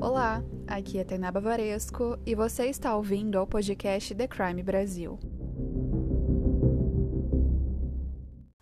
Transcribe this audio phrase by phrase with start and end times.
[0.00, 5.18] Olá, aqui é Tainá Bavaresco e você está ouvindo ao podcast The Crime Brasil.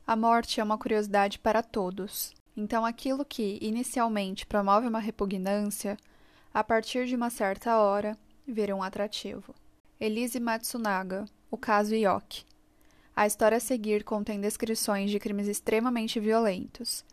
[0.04, 5.96] A morte é uma curiosidade para todos, então aquilo que inicialmente promove uma repugnância,
[6.52, 9.54] a partir de uma certa hora, vira um atrativo.
[10.00, 12.44] Elise Matsunaga, o caso Yoki.
[13.14, 17.04] A história a seguir contém descrições de crimes extremamente violentos: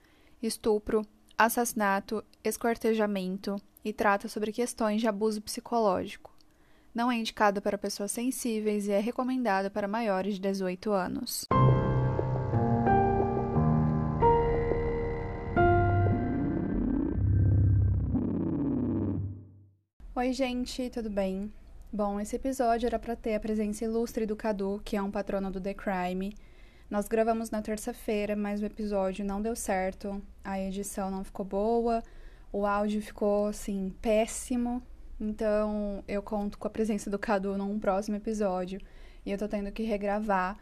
[0.42, 1.04] estupro,
[1.38, 6.34] assassinato, esquartejamento e trata sobre questões de abuso psicológico.
[6.92, 11.46] Não é indicado para pessoas sensíveis e é recomendado para maiores de 18 anos.
[20.16, 21.54] Oi, gente, tudo bem?
[21.94, 25.52] Bom, esse episódio era para ter a presença ilustre do Cadu, que é um patrono
[25.52, 26.34] do The Crime.
[26.90, 32.02] Nós gravamos na terça-feira, mas o episódio não deu certo, a edição não ficou boa,
[32.56, 34.82] o áudio ficou assim péssimo.
[35.20, 38.80] Então, eu conto com a presença do Cadu num próximo episódio
[39.26, 40.58] e eu tô tendo que regravar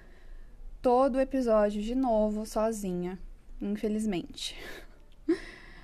[0.82, 3.20] todo o episódio de novo sozinha,
[3.62, 4.56] infelizmente.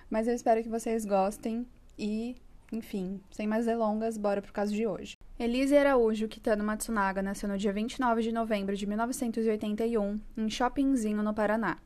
[0.10, 2.36] Mas eu espero que vocês gostem e,
[2.72, 5.14] enfim, sem mais delongas, bora pro caso de hoje.
[5.38, 11.36] Elise Araújo Kitano Matsunaga nasceu no dia 29 de novembro de 1981, em Shoppingzinho, no
[11.36, 11.78] Paraná.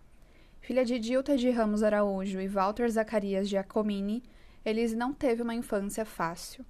[0.63, 4.23] Filha de Dilta de Ramos Araújo e Walter Zacarias Giacomini,
[4.63, 6.65] Elise não teve uma infância fácil.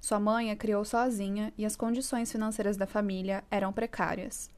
[0.00, 4.48] Sua mãe a criou sozinha e as condições financeiras da família eram precárias.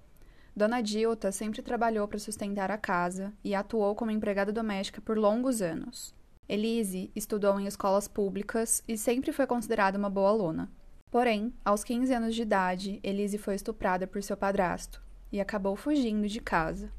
[0.55, 5.63] Dona Dilta sempre trabalhou para sustentar a casa e atuou como empregada doméstica por longos
[5.63, 6.15] anos.
[6.47, 10.71] Elise estudou em escolas públicas e sempre foi considerada uma boa aluna.
[11.11, 16.29] Porém, aos 15 anos de idade, Elise foi estuprada por seu padrasto e acabou fugindo
[16.29, 16.93] de casa.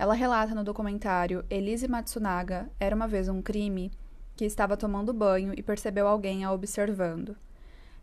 [0.00, 3.92] Ela relata no documentário Elise Matsunaga Era uma vez um crime
[4.34, 7.36] que estava tomando banho e percebeu alguém a observando.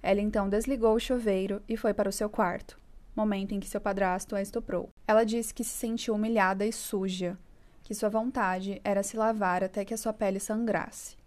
[0.03, 2.77] Ela então desligou o chuveiro e foi para o seu quarto,
[3.15, 4.89] momento em que seu padrasto a estuprou.
[5.07, 7.35] Ela disse que se sentiu humilhada e suja,
[7.81, 11.17] que sua vontade era se lavar até que a sua pele sangrasse.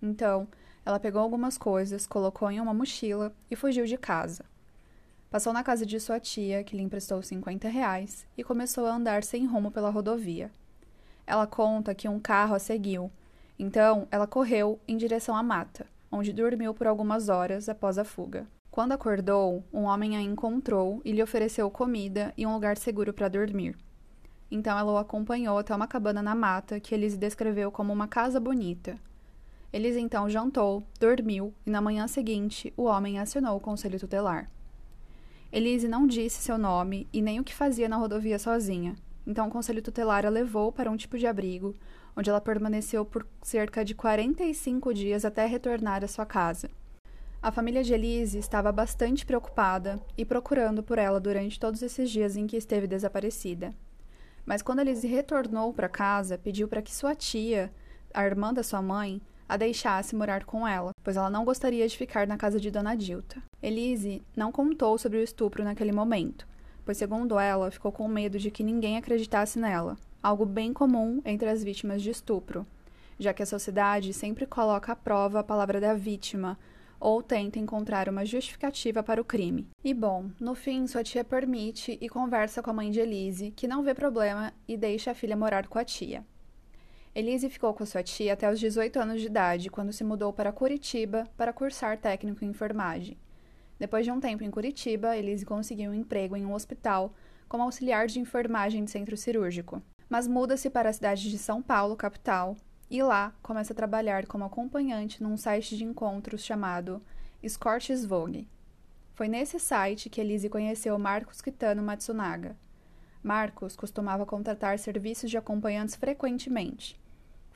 [0.00, 0.46] Então,
[0.84, 4.44] ela pegou algumas coisas, colocou em uma mochila e fugiu de casa.
[5.36, 9.22] Passou na casa de sua tia, que lhe emprestou 50 reais, e começou a andar
[9.22, 10.50] sem rumo pela rodovia.
[11.26, 13.12] Ela conta que um carro a seguiu,
[13.58, 18.46] então ela correu em direção à mata, onde dormiu por algumas horas após a fuga.
[18.70, 23.28] Quando acordou, um homem a encontrou e lhe ofereceu comida e um lugar seguro para
[23.28, 23.76] dormir.
[24.50, 28.40] Então ela o acompanhou até uma cabana na mata que ele descreveu como uma casa
[28.40, 28.98] bonita,
[29.76, 34.50] Elis então jantou, dormiu e na manhã seguinte o homem acionou o conselho tutelar.
[35.52, 38.96] Elise não disse seu nome e nem o que fazia na rodovia sozinha,
[39.26, 41.74] então o conselho tutelar a levou para um tipo de abrigo,
[42.16, 46.68] onde ela permaneceu por cerca de 45 dias até retornar à sua casa.
[47.42, 52.36] A família de Elise estava bastante preocupada e procurando por ela durante todos esses dias
[52.36, 53.72] em que esteve desaparecida.
[54.44, 57.72] Mas quando Elise retornou para casa, pediu para que sua tia,
[58.12, 61.96] a irmã da sua mãe, a deixasse morar com ela, pois ela não gostaria de
[61.96, 63.42] ficar na casa de Dona Dilta.
[63.62, 66.46] Elise não contou sobre o estupro naquele momento,
[66.84, 71.48] pois, segundo ela, ficou com medo de que ninguém acreditasse nela, algo bem comum entre
[71.48, 72.66] as vítimas de estupro,
[73.18, 76.58] já que a sociedade sempre coloca à prova a palavra da vítima
[76.98, 79.68] ou tenta encontrar uma justificativa para o crime.
[79.84, 83.68] E bom, no fim, sua tia permite e conversa com a mãe de Elise, que
[83.68, 86.24] não vê problema e deixa a filha morar com a tia.
[87.16, 90.52] Elise ficou com sua tia até os 18 anos de idade, quando se mudou para
[90.52, 93.16] Curitiba para cursar técnico em enfermagem.
[93.78, 97.14] Depois de um tempo em Curitiba, Elise conseguiu um emprego em um hospital
[97.48, 99.80] como auxiliar de enfermagem de centro cirúrgico.
[100.10, 102.54] Mas muda-se para a cidade de São Paulo, capital,
[102.90, 107.00] e lá começa a trabalhar como acompanhante num site de encontros chamado
[107.42, 108.46] Escortes Vogue.
[109.14, 112.54] Foi nesse site que Elise conheceu Marcos Kitano Matsunaga.
[113.22, 117.00] Marcos costumava contratar serviços de acompanhantes frequentemente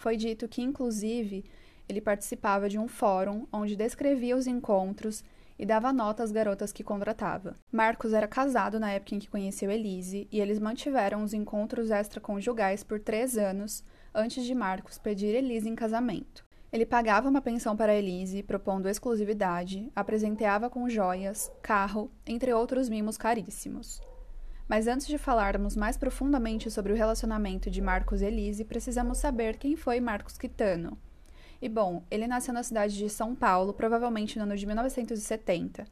[0.01, 1.45] foi dito que, inclusive,
[1.87, 5.23] ele participava de um fórum onde descrevia os encontros
[5.59, 7.55] e dava nota às garotas que contratava.
[7.71, 12.83] Marcos era casado na época em que conheceu Elise e eles mantiveram os encontros extraconjugais
[12.83, 16.47] por três anos antes de Marcos pedir Elise em casamento.
[16.73, 23.19] Ele pagava uma pensão para Elise, propondo exclusividade, apresenteava com joias, carro, entre outros mimos
[23.19, 24.01] caríssimos.
[24.71, 29.75] Mas antes de falarmos mais profundamente sobre o relacionamento de Marcos Elise, precisamos saber quem
[29.75, 30.97] foi Marcos Quitano.
[31.61, 35.85] E bom, ele nasceu na cidade de São Paulo, provavelmente no ano de 1970,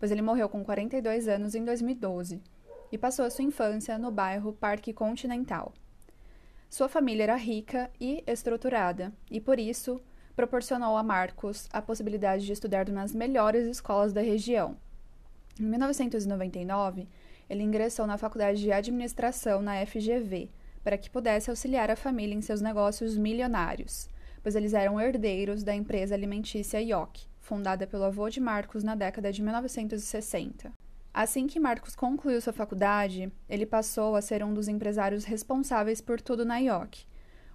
[0.00, 2.42] pois ele morreu com 42 anos em 2012
[2.90, 5.72] e passou a sua infância no bairro Parque Continental.
[6.68, 10.00] Sua família era rica e estruturada, e por isso
[10.34, 14.76] proporcionou a Marcos a possibilidade de estudar nas melhores escolas da região.
[15.60, 17.06] Em 1999,
[17.48, 20.50] ele ingressou na Faculdade de Administração na FGV,
[20.82, 24.08] para que pudesse auxiliar a família em seus negócios milionários,
[24.42, 29.32] pois eles eram herdeiros da empresa alimentícia Yoki, fundada pelo avô de Marcos na década
[29.32, 30.72] de 1960.
[31.12, 36.20] Assim que Marcos concluiu sua faculdade, ele passou a ser um dos empresários responsáveis por
[36.20, 37.06] tudo na Yoki,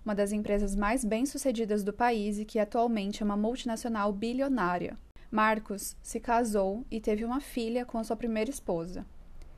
[0.03, 4.97] uma das empresas mais bem-sucedidas do país e que atualmente é uma multinacional bilionária.
[5.29, 9.05] Marcos se casou e teve uma filha com sua primeira esposa.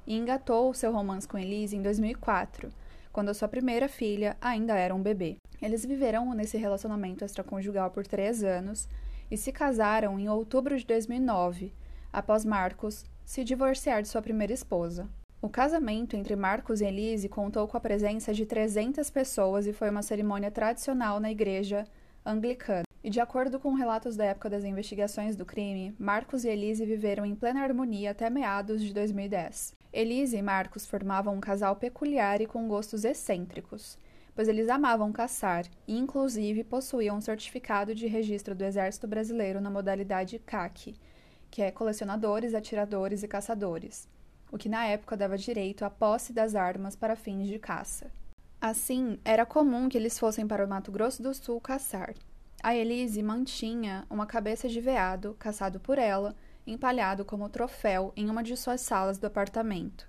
[0.05, 2.69] E engatou seu romance com Elise em 2004,
[3.11, 5.37] quando a sua primeira filha ainda era um bebê.
[5.61, 8.87] Eles viveram nesse relacionamento extraconjugal por três anos
[9.29, 11.73] e se casaram em outubro de 2009,
[12.11, 15.07] após Marcos se divorciar de sua primeira esposa.
[15.41, 19.89] O casamento entre Marcos e Elise contou com a presença de 300 pessoas e foi
[19.89, 21.85] uma cerimônia tradicional na igreja
[22.25, 22.90] anglicana.
[23.03, 27.25] E de acordo com relatos da época das investigações do crime, Marcos e Elise viveram
[27.25, 29.73] em plena harmonia até meados de 2010.
[29.91, 33.97] Elise e Marcos formavam um casal peculiar e com gostos excêntricos,
[34.35, 39.69] pois eles amavam caçar e, inclusive, possuíam um certificado de registro do Exército Brasileiro na
[39.69, 40.95] modalidade CAC,
[41.49, 44.07] que é colecionadores, atiradores e caçadores
[44.51, 48.11] o que na época dava direito à posse das armas para fins de caça.
[48.59, 52.13] Assim, era comum que eles fossem para o Mato Grosso do Sul caçar.
[52.63, 56.35] A Elise mantinha uma cabeça de veado, caçado por ela,
[56.65, 60.07] empalhado como troféu em uma de suas salas do apartamento.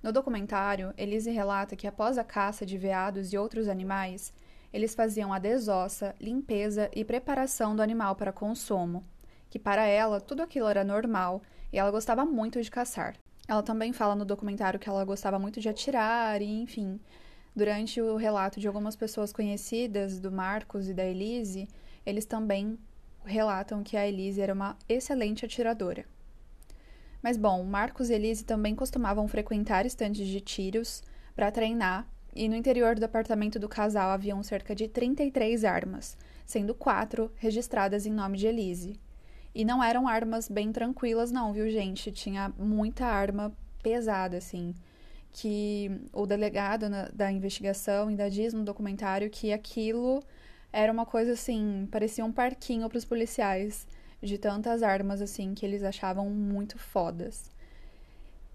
[0.00, 4.32] No documentário, Elise relata que após a caça de veados e outros animais,
[4.72, 9.04] eles faziam a desossa, limpeza e preparação do animal para consumo,
[9.50, 11.42] que para ela tudo aquilo era normal
[11.72, 13.16] e ela gostava muito de caçar.
[13.48, 17.00] Ela também fala no documentário que ela gostava muito de atirar, e enfim.
[17.54, 21.68] Durante o relato de algumas pessoas conhecidas do Marcos e da Elise,
[22.06, 22.78] eles também
[23.24, 26.04] relatam que a Elise era uma excelente atiradora.
[27.22, 31.02] Mas bom, Marcos e Elise também costumavam frequentar estantes de tiros
[31.34, 36.16] para treinar, e no interior do apartamento do casal haviam cerca de 33 armas,
[36.46, 38.98] sendo quatro registradas em nome de Elise.
[39.54, 42.12] E não eram armas bem tranquilas, não, viu, gente?
[42.12, 43.52] Tinha muita arma
[43.82, 44.74] pesada, assim.
[45.32, 50.22] Que o delegado na, da investigação ainda diz no documentário que aquilo
[50.72, 53.86] era uma coisa assim, parecia um parquinho para os policiais,
[54.22, 57.50] de tantas armas, assim, que eles achavam muito fodas.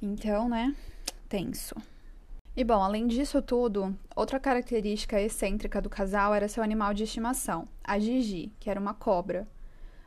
[0.02, 0.76] Então, né?
[1.28, 1.76] Tenso.
[2.56, 7.68] E bom, além disso tudo, outra característica excêntrica do casal era seu animal de estimação,
[7.84, 9.48] a Gigi, que era uma cobra.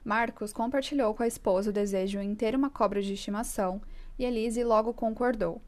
[0.02, 3.82] Marcos compartilhou com a esposa o desejo em ter uma cobra de estimação
[4.18, 5.60] e Elise logo concordou.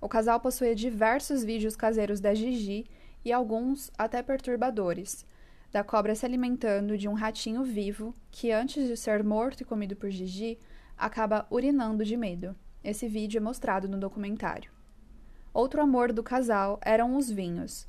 [0.00, 2.86] O casal possuía diversos vídeos caseiros da Gigi
[3.24, 5.26] e alguns até perturbadores,
[5.70, 9.94] da cobra se alimentando de um ratinho vivo que, antes de ser morto e comido
[9.94, 10.58] por Gigi,
[10.96, 12.56] acaba urinando de medo.
[12.82, 14.72] Esse vídeo é mostrado no documentário.
[15.52, 17.86] Outro amor do casal eram os vinhos.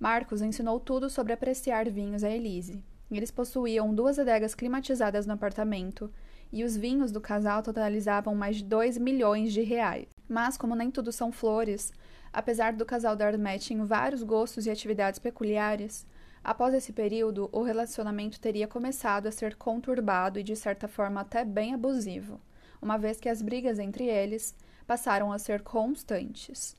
[0.00, 2.82] Marcos ensinou tudo sobre apreciar vinhos a Elise,
[3.16, 6.10] eles possuíam duas adegas climatizadas no apartamento
[6.52, 10.06] e os vinhos do casal totalizavam mais de 2 milhões de reais.
[10.28, 11.92] Mas, como nem tudo são flores,
[12.32, 16.06] apesar do casal dar match em vários gostos e atividades peculiares,
[16.44, 21.44] após esse período o relacionamento teria começado a ser conturbado e de certa forma até
[21.44, 22.40] bem abusivo,
[22.80, 24.54] uma vez que as brigas entre eles
[24.86, 26.76] passaram a ser constantes.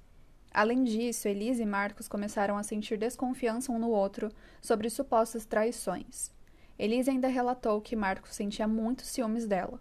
[0.53, 4.29] Além disso, Elise e Marcos começaram a sentir desconfiança um no outro
[4.61, 6.31] sobre supostas traições.
[6.77, 9.79] Elise ainda relatou que Marcos sentia muitos ciúmes dela.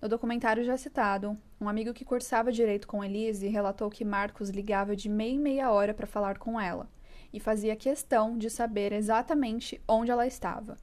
[0.00, 4.94] No documentário já citado, um amigo que cursava direito com Elise relatou que Marcos ligava
[4.94, 6.88] de meia em meia hora para falar com ela
[7.32, 10.76] e fazia questão de saber exatamente onde ela estava.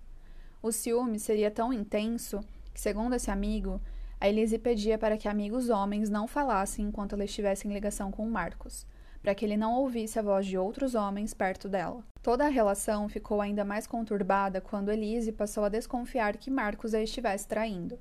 [0.62, 2.40] O ciúme seria tão intenso
[2.74, 3.80] que, segundo esse amigo,
[4.20, 8.28] a Elise pedia para que amigos homens não falassem enquanto ela estivesse em ligação com
[8.30, 8.86] Marcos,
[9.22, 12.04] para que ele não ouvisse a voz de outros homens perto dela.
[12.22, 17.02] Toda a relação ficou ainda mais conturbada quando Elise passou a desconfiar que Marcos a
[17.02, 18.00] estivesse traindo.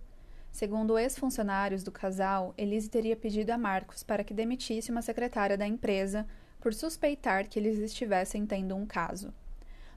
[0.51, 5.67] Segundo ex-funcionários do casal, Elise teria pedido a Marcos para que demitisse uma secretária da
[5.67, 6.27] empresa
[6.61, 9.33] por suspeitar que eles estivessem tendo um caso.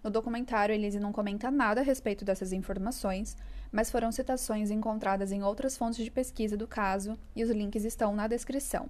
[0.03, 3.37] No documentário, Elise não comenta nada a respeito dessas informações,
[3.71, 8.13] mas foram citações encontradas em outras fontes de pesquisa do caso e os links estão
[8.13, 8.89] na descrição.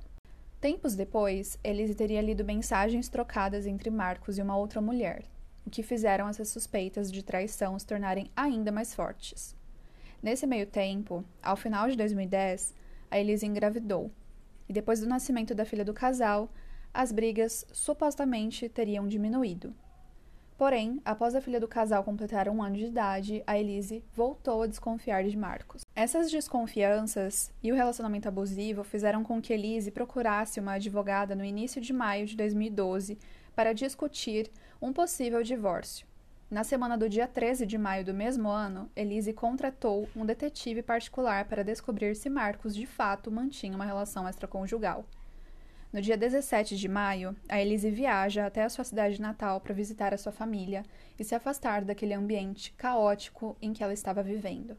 [0.64, 5.26] Tempos depois, Elise teria lido mensagens trocadas entre Marcos e uma outra mulher,
[5.66, 9.54] o que fizeram essas suspeitas de traição se tornarem ainda mais fortes.
[10.22, 12.74] Nesse meio tempo, ao final de 2010,
[13.12, 14.10] a Elise engravidou,
[14.70, 16.50] e depois do nascimento da filha do casal,
[16.94, 19.76] as brigas supostamente teriam diminuído.
[20.58, 24.68] Porém, após a filha do casal completar um ano de idade, a Elise voltou a
[24.68, 25.82] desconfiar de Marcos.
[25.96, 31.82] Essas desconfianças e o relacionamento abusivo fizeram com que Elise procurasse uma advogada no início
[31.82, 33.18] de maio de 2012
[33.56, 34.50] para discutir
[34.82, 36.06] um possível divórcio.
[36.50, 41.46] Na semana do dia 13 de maio do mesmo ano, Elise contratou um detetive particular
[41.46, 45.04] para descobrir se Marcos de fato mantinha uma relação extraconjugal.
[45.94, 50.12] No dia 17 de maio, a Elise viaja até a sua cidade natal para visitar
[50.12, 50.84] a sua família
[51.20, 54.76] e se afastar daquele ambiente caótico em que ela estava vivendo.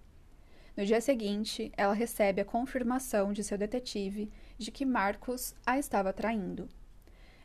[0.77, 4.29] No dia seguinte, ela recebe a confirmação de seu detetive
[4.59, 6.69] de que Marcos a estava traindo.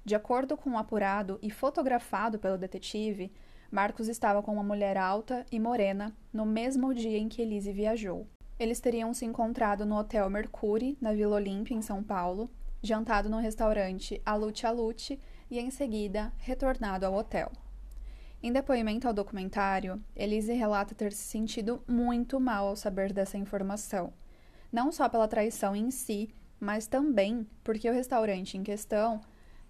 [0.04, 3.32] De acordo com o um apurado e fotografado pelo detetive,
[3.70, 8.26] Marcos estava com uma mulher alta e morena no mesmo dia em que Elise viajou.
[8.58, 12.50] Eles teriam se encontrado no Hotel Mercury, na Vila Olímpia, em São Paulo,
[12.82, 15.20] jantado no restaurante Alute Alute
[15.50, 17.52] e, em seguida, retornado ao hotel.
[18.42, 24.14] Em depoimento ao documentário, Elise relata ter se sentido muito mal ao saber dessa informação,
[24.72, 29.20] não só pela traição em si, mas também porque o restaurante em questão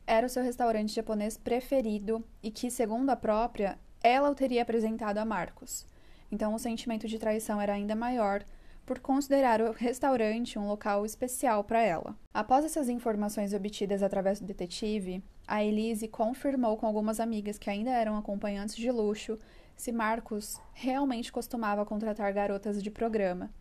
[0.06, 5.18] era o seu restaurante japonês preferido e que, segundo a própria, ela o teria apresentado
[5.18, 5.86] a Marcos.
[6.32, 8.44] Então o sentimento de traição era ainda maior
[8.90, 12.18] por considerar o restaurante um local especial para ela.
[12.34, 17.92] Após essas informações obtidas através do detetive, a Elise confirmou com algumas amigas que ainda
[17.92, 19.38] eram acompanhantes de luxo
[19.78, 23.52] se Marcos realmente costumava contratar garotas de programa,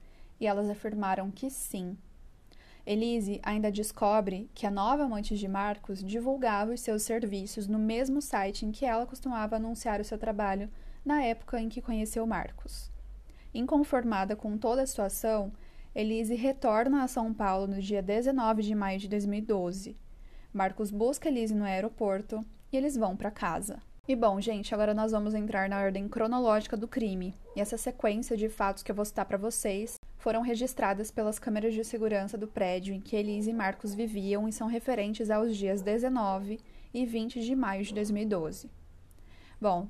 [0.40, 1.94] e elas afirmaram que sim.
[2.86, 8.22] Elise ainda descobre que a nova amante de Marcos divulgava os seus serviços no mesmo
[8.22, 10.70] site em que ela costumava anunciar o seu trabalho
[11.04, 12.90] na época em que conheceu Marcos.
[13.54, 15.52] Inconformada com toda a situação,
[15.94, 19.96] Elise retorna a São Paulo no dia 19 de maio de 2012.
[20.52, 23.80] Marcos busca Elise no aeroporto e eles vão para casa.
[24.06, 27.34] E bom, gente, agora nós vamos entrar na ordem cronológica do crime.
[27.54, 31.74] E essa sequência de fatos que eu vou citar para vocês foram registradas pelas câmeras
[31.74, 35.82] de segurança do prédio em que Elise e Marcos viviam e são referentes aos dias
[35.82, 36.58] 19
[36.92, 38.70] e 20 de maio de 2012.
[39.60, 39.88] Bom,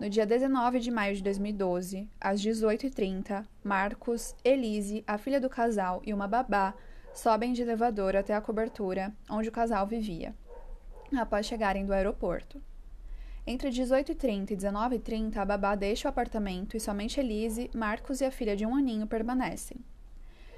[0.00, 6.00] no dia 19 de maio de 2012, às 18h30, Marcos, Elise, a filha do casal
[6.04, 6.72] e uma babá
[7.12, 10.32] sobem de elevador até a cobertura onde o casal vivia,
[11.16, 12.62] após chegarem do aeroporto.
[13.44, 18.30] Entre 18h30 e 19h30, a babá deixa o apartamento e somente Elise, Marcos e a
[18.30, 19.78] filha de um aninho permanecem.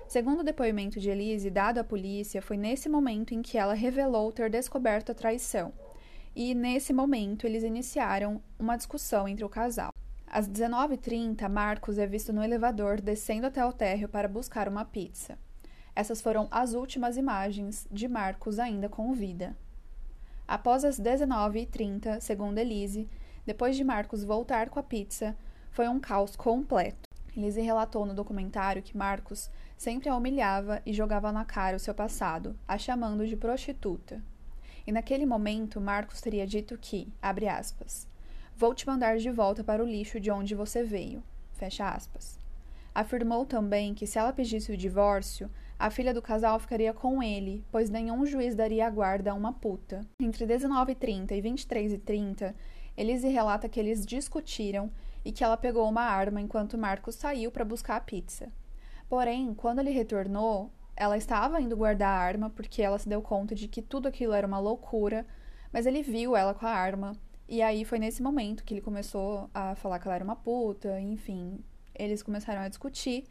[0.06, 4.32] Segundo o depoimento de Elise dado à polícia, foi nesse momento em que ela revelou
[4.32, 5.72] ter descoberto a traição
[6.34, 9.92] e nesse momento eles iniciaram uma discussão entre o casal.
[10.26, 15.36] Às 19h30, Marcos é visto no elevador descendo até o térreo para buscar uma pizza.
[15.94, 19.56] Essas foram as últimas imagens de Marcos ainda com vida.
[20.46, 23.08] Após as 19h30, segundo Elise,
[23.44, 25.36] depois de Marcos voltar com a pizza,
[25.70, 27.08] foi um caos completo.
[27.36, 31.94] Elise relatou no documentário que Marcos sempre a humilhava e jogava na cara o seu
[31.94, 34.22] passado, a chamando de prostituta.
[34.86, 38.08] E naquele momento, Marcos teria dito que, abre aspas,
[38.56, 41.22] vou te mandar de volta para o lixo de onde você veio,
[41.52, 42.38] fecha aspas.
[42.94, 47.64] Afirmou também que se ela pedisse o divórcio, a filha do casal ficaria com ele,
[47.70, 50.06] pois nenhum juiz daria a guarda a uma puta.
[50.20, 52.54] Entre 19h30 e 23h30,
[52.96, 54.90] Elise relata que eles discutiram
[55.24, 58.52] e que ela pegou uma arma enquanto Marcos saiu para buscar a pizza.
[59.08, 60.70] Porém, quando ele retornou,
[61.00, 64.34] ela estava indo guardar a arma porque ela se deu conta de que tudo aquilo
[64.34, 65.26] era uma loucura,
[65.72, 67.16] mas ele viu ela com a arma.
[67.48, 71.00] E aí foi nesse momento que ele começou a falar que ela era uma puta,
[71.00, 71.64] enfim,
[71.94, 73.24] eles começaram a discutir.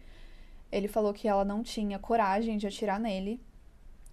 [0.71, 3.39] Ele falou que ela não tinha coragem de atirar nele.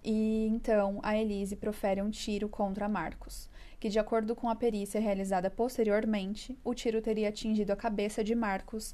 [0.03, 3.49] E então a Elise profere um tiro contra Marcos,
[3.79, 8.35] que, de acordo com a perícia realizada posteriormente, o tiro teria atingido a cabeça de
[8.35, 8.93] Marcos,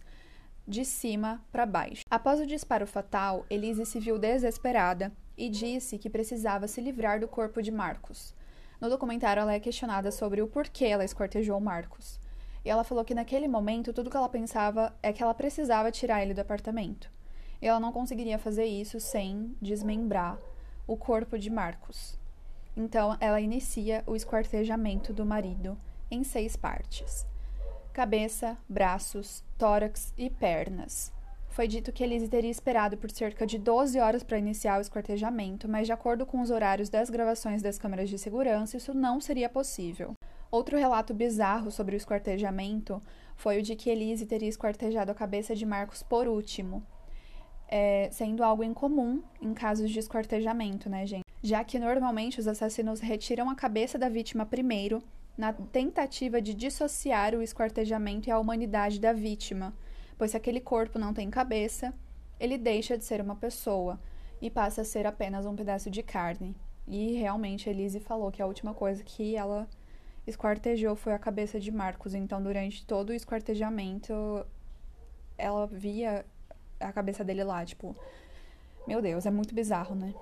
[0.67, 2.03] de cima para baixo.
[2.09, 7.27] Após o disparo fatal, Elise se viu desesperada e disse que precisava se livrar do
[7.27, 8.33] corpo de Marcos.
[8.79, 12.19] No documentário, ela é questionada sobre o porquê ela escortejou Marcos.
[12.63, 16.21] E ela falou que naquele momento tudo que ela pensava é que ela precisava tirar
[16.21, 17.11] ele do apartamento.
[17.61, 20.37] E ela não conseguiria fazer isso sem desmembrar
[20.87, 22.17] o corpo de Marcos.
[22.75, 25.77] Então, ela inicia o esquartejamento do marido
[26.09, 27.25] em seis partes
[27.93, 31.13] cabeça, braços, tórax e pernas.
[31.49, 35.69] Foi dito que Elise teria esperado por cerca de 12 horas para iniciar o esquartejamento,
[35.69, 39.47] mas, de acordo com os horários das gravações das câmeras de segurança, isso não seria
[39.47, 40.15] possível.
[40.49, 42.99] Outro relato bizarro sobre o esquartejamento
[43.35, 46.83] foi o de que Elise teria esquartejado a cabeça de Marcos por último,
[47.67, 51.23] é, sendo algo incomum em casos de esquartejamento, né, gente?
[51.43, 55.03] Já que normalmente os assassinos retiram a cabeça da vítima primeiro
[55.37, 59.73] na tentativa de dissociar o esquartejamento e a humanidade da vítima,
[60.17, 61.93] pois se aquele corpo não tem cabeça,
[62.39, 63.99] ele deixa de ser uma pessoa
[64.41, 66.55] e passa a ser apenas um pedaço de carne.
[66.87, 69.67] E realmente Elise falou que a última coisa que ela
[70.27, 72.13] esquartejou foi a cabeça de Marcos.
[72.13, 74.13] Então, durante todo o esquartejamento,
[75.37, 76.25] ela via
[76.79, 77.95] a cabeça dele lá, tipo,
[78.87, 80.13] meu Deus, é muito bizarro, né?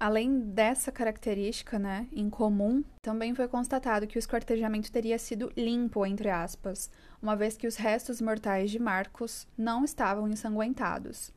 [0.00, 6.06] Além dessa característica, né, em comum, também foi constatado que o esquartejamento teria sido limpo,
[6.06, 6.88] entre aspas,
[7.20, 11.32] uma vez que os restos mortais de Marcos não estavam ensanguentados,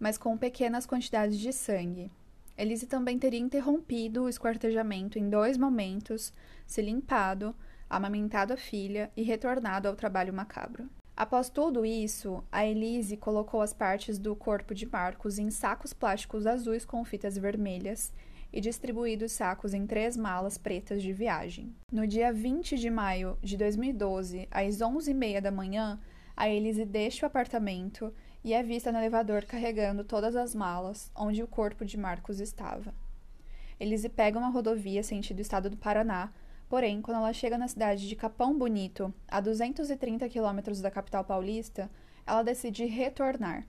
[0.00, 2.10] mas com pequenas quantidades de sangue.
[2.56, 6.32] Elise também teria interrompido o esquartejamento em dois momentos,
[6.66, 7.54] se limpado,
[7.88, 10.88] amamentado a filha e retornado ao trabalho macabro.
[11.16, 16.46] Após tudo isso, a Elise colocou as partes do corpo de Marcos em sacos plásticos
[16.46, 18.12] azuis com fitas vermelhas
[18.52, 21.74] e distribuído os sacos em três malas pretas de viagem.
[21.90, 25.98] No dia 20 de maio de 2012, às 11h30 da manhã,
[26.36, 28.12] a Elise deixa o apartamento
[28.44, 32.92] e é vista no elevador carregando todas as malas onde o corpo de Marcos estava.
[33.80, 36.30] Elise pega uma rodovia sentido estado do Paraná
[36.68, 41.88] Porém, quando ela chega na cidade de Capão Bonito, a 230 quilômetros da capital paulista,
[42.26, 43.66] ela decide retornar.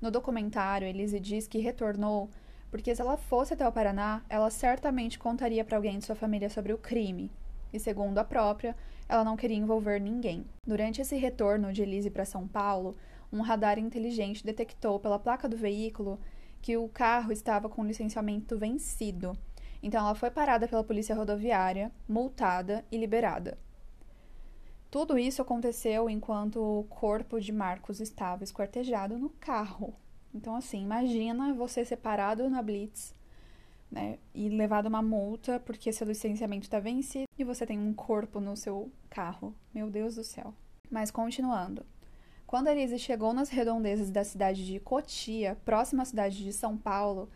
[0.00, 2.30] No documentário, Elise diz que retornou
[2.70, 6.50] porque se ela fosse até o Paraná, ela certamente contaria para alguém de sua família
[6.50, 7.30] sobre o crime.
[7.72, 8.76] E segundo a própria,
[9.08, 10.44] ela não queria envolver ninguém.
[10.66, 12.94] Durante esse retorno de Elise para São Paulo,
[13.32, 16.18] um radar inteligente detectou pela placa do veículo
[16.60, 19.36] que o carro estava com licenciamento vencido
[19.82, 23.58] então ela foi parada pela polícia rodoviária, multada e liberada.
[24.90, 29.94] Tudo isso aconteceu enquanto o corpo de Marcos estava esquartejado no carro.
[30.34, 33.14] Então, assim, imagina você separado na Blitz,
[33.90, 38.40] né, e levado uma multa porque seu licenciamento está vencido e você tem um corpo
[38.40, 39.54] no seu carro.
[39.74, 40.54] Meu Deus do céu.
[40.90, 41.84] Mas continuando.
[42.46, 47.28] Quando Elise chegou nas redondezas da cidade de Cotia, próxima à cidade de São Paulo,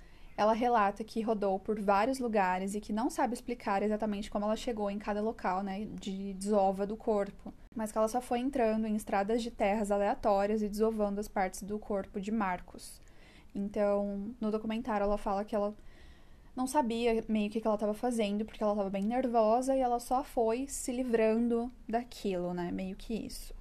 [0.43, 4.57] ela relata que rodou por vários lugares e que não sabe explicar exatamente como ela
[4.57, 8.87] chegou em cada local, né, de desova do corpo, mas que ela só foi entrando
[8.87, 13.01] em estradas de terras aleatórias e desovando as partes do corpo de Marcos.
[13.55, 15.75] Então, no documentário ela fala que ela
[16.55, 19.99] não sabia meio que, que ela estava fazendo, porque ela estava bem nervosa e ela
[19.99, 23.55] só foi se livrando daquilo, né, meio que isso.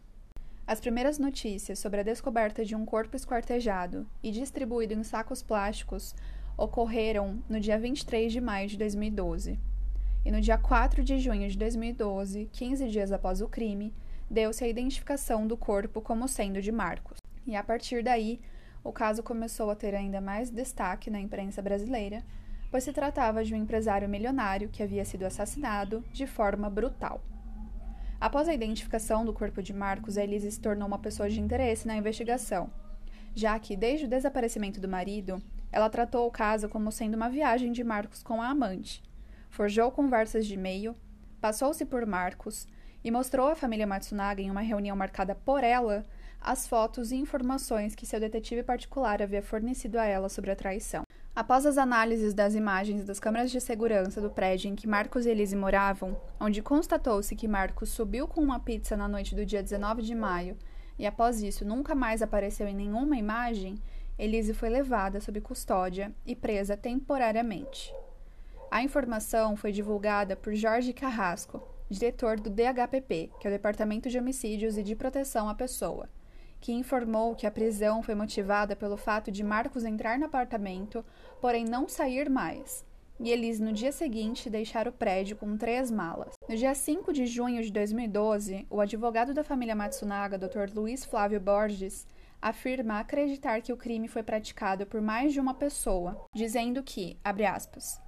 [0.65, 6.15] As primeiras notícias sobre a descoberta de um corpo esquartejado e distribuído em sacos plásticos
[6.57, 9.59] ocorreram no dia 23 de maio de 2012.
[10.23, 13.93] E no dia 4 de junho de 2012, 15 dias após o crime,
[14.29, 17.17] deu-se a identificação do corpo como sendo de Marcos.
[17.45, 18.39] E a partir daí,
[18.83, 22.23] o caso começou a ter ainda mais destaque na imprensa brasileira,
[22.69, 27.21] pois se tratava de um empresário milionário que havia sido assassinado de forma brutal.
[28.19, 31.87] Após a identificação do corpo de Marcos, a Elise se tornou uma pessoa de interesse
[31.87, 32.69] na investigação,
[33.33, 37.71] já que, desde o desaparecimento do marido, ela tratou o caso como sendo uma viagem
[37.71, 39.01] de Marcos com a amante.
[39.49, 40.95] Forjou conversas de e-mail,
[41.39, 42.67] passou-se por Marcos
[43.03, 46.05] e mostrou à família Matsunaga, em uma reunião marcada por ela,
[46.39, 51.03] as fotos e informações que seu detetive particular havia fornecido a ela sobre a traição.
[51.33, 55.29] Após as análises das imagens das câmeras de segurança do prédio em que Marcos e
[55.29, 60.01] Elise moravam, onde constatou-se que Marcos subiu com uma pizza na noite do dia 19
[60.01, 60.57] de maio
[61.01, 63.81] e após isso nunca mais apareceu em nenhuma imagem,
[64.17, 67.93] Elise foi levada sob custódia e presa temporariamente.
[68.69, 74.17] A informação foi divulgada por Jorge Carrasco, diretor do DHPP, que é o Departamento de
[74.17, 76.09] Homicídios e de Proteção à Pessoa,
[76.59, 81.03] que informou que a prisão foi motivada pelo fato de Marcos entrar no apartamento,
[81.41, 82.85] porém não sair mais,
[83.23, 86.33] e Elise, no dia seguinte, deixar o prédio com três malas.
[86.49, 90.73] No dia 5 de junho de 2012, o advogado da família Matsunaga, Dr.
[90.73, 92.07] Luiz Flávio Borges,
[92.41, 97.45] afirma acreditar que o crime foi praticado por mais de uma pessoa, dizendo que, abre
[97.45, 98.01] aspas,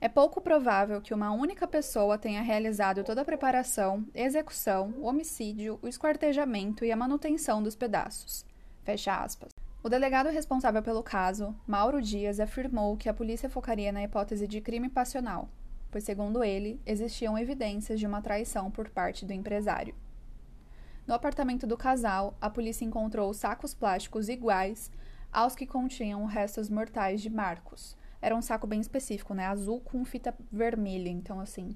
[0.00, 5.78] é pouco provável que uma única pessoa tenha realizado toda a preparação, execução, o homicídio,
[5.82, 8.44] o esquartejamento e a manutenção dos pedaços.
[8.84, 9.50] Fecha aspas.
[9.82, 14.60] O delegado responsável pelo caso, Mauro Dias, afirmou que a polícia focaria na hipótese de
[14.60, 15.48] crime passional,
[15.90, 19.94] pois, segundo ele, existiam evidências de uma traição por parte do empresário.
[21.08, 24.90] No apartamento do casal, a polícia encontrou sacos plásticos iguais
[25.32, 27.96] aos que continham restos mortais de Marcos.
[28.20, 29.46] Era um saco bem específico, né?
[29.46, 31.74] Azul com fita vermelha, então assim,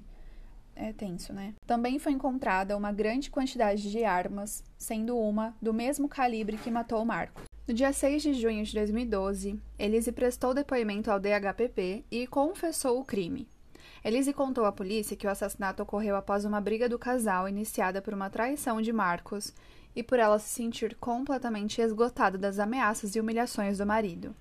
[0.75, 1.55] é tenso, né?
[1.65, 7.03] Também foi encontrada uma grande quantidade de armas, sendo uma do mesmo calibre que matou
[7.03, 7.45] Marcos.
[7.67, 13.05] No dia 6 de junho de 2012, Elise prestou depoimento ao DHPP e confessou o
[13.05, 13.47] crime.
[14.03, 18.13] Elise contou à polícia que o assassinato ocorreu após uma briga do casal iniciada por
[18.13, 19.53] uma traição de Marcos
[19.95, 24.35] e por ela se sentir completamente esgotada das ameaças e humilhações do marido.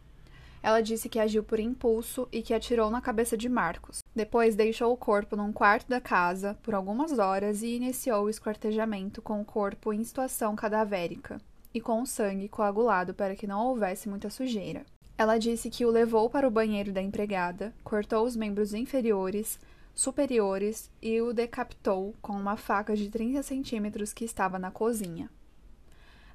[0.61, 3.99] Ela disse que agiu por impulso e que atirou na cabeça de Marcos.
[4.15, 9.23] Depois deixou o corpo num quarto da casa por algumas horas e iniciou o esquartejamento
[9.23, 11.41] com o corpo em situação cadavérica
[11.73, 14.85] e com o sangue coagulado para que não houvesse muita sujeira.
[15.17, 19.59] Ela disse que o levou para o banheiro da empregada, cortou os membros inferiores,
[19.95, 25.31] superiores e o decapitou com uma faca de 30 centímetros que estava na cozinha.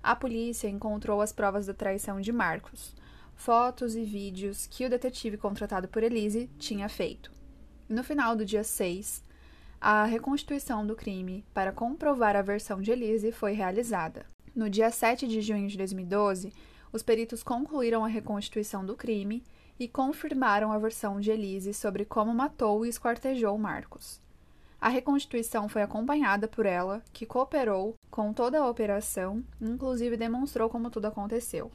[0.02, 2.96] A polícia encontrou as provas da traição de Marcos,
[3.36, 7.32] fotos e vídeos que o detetive contratado por Elise tinha feito.
[7.90, 9.24] No final do dia 6,
[9.80, 14.26] a reconstituição do crime para comprovar a versão de Elise foi realizada.
[14.56, 16.52] No dia 7 de junho de 2012,
[16.92, 19.44] os peritos concluíram a reconstituição do crime
[19.80, 24.20] e confirmaram a versão de Elise sobre como matou e esquartejou Marcos.
[24.80, 30.90] A reconstituição foi acompanhada por ela, que cooperou com toda a operação, inclusive demonstrou como
[30.90, 31.72] tudo aconteceu.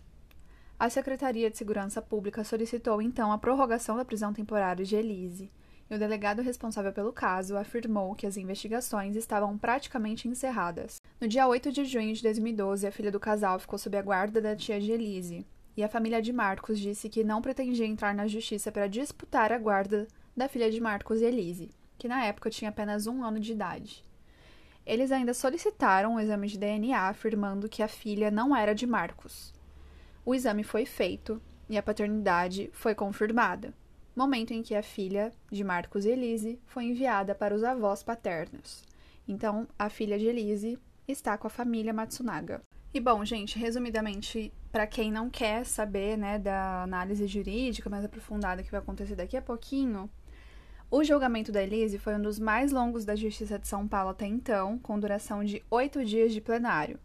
[0.79, 5.51] A Secretaria de Segurança Pública solicitou então a prorrogação da prisão temporária de Elise,
[5.93, 10.97] e o delegado responsável pelo caso afirmou que as investigações estavam praticamente encerradas.
[11.21, 14.41] No dia 8 de junho de 2012, a filha do casal ficou sob a guarda
[14.41, 18.27] da tia de Elise, e a família de Marcos disse que não pretendia entrar na
[18.27, 22.71] justiça para disputar a guarda da filha de Marcos e Elise, que na época tinha
[22.71, 24.03] apenas um ano de idade.
[24.87, 29.53] Eles ainda solicitaram um exame de DNA afirmando que a filha não era de Marcos.
[30.25, 33.75] O exame foi feito e a paternidade foi confirmada
[34.15, 38.85] momento em que a filha de Marcos e Elise foi enviada para os avós paternos.
[39.27, 42.63] Então, a filha de Elise está com a família Matsunaga.
[42.95, 48.63] E bom, gente, resumidamente, para quem não quer saber, né, da análise jurídica mais aprofundada
[48.63, 50.11] que vai acontecer daqui a pouquinho,
[50.91, 54.27] o julgamento da Elise foi um dos mais longos da Justiça de São Paulo até
[54.27, 57.01] então, com duração de oito dias de plenário.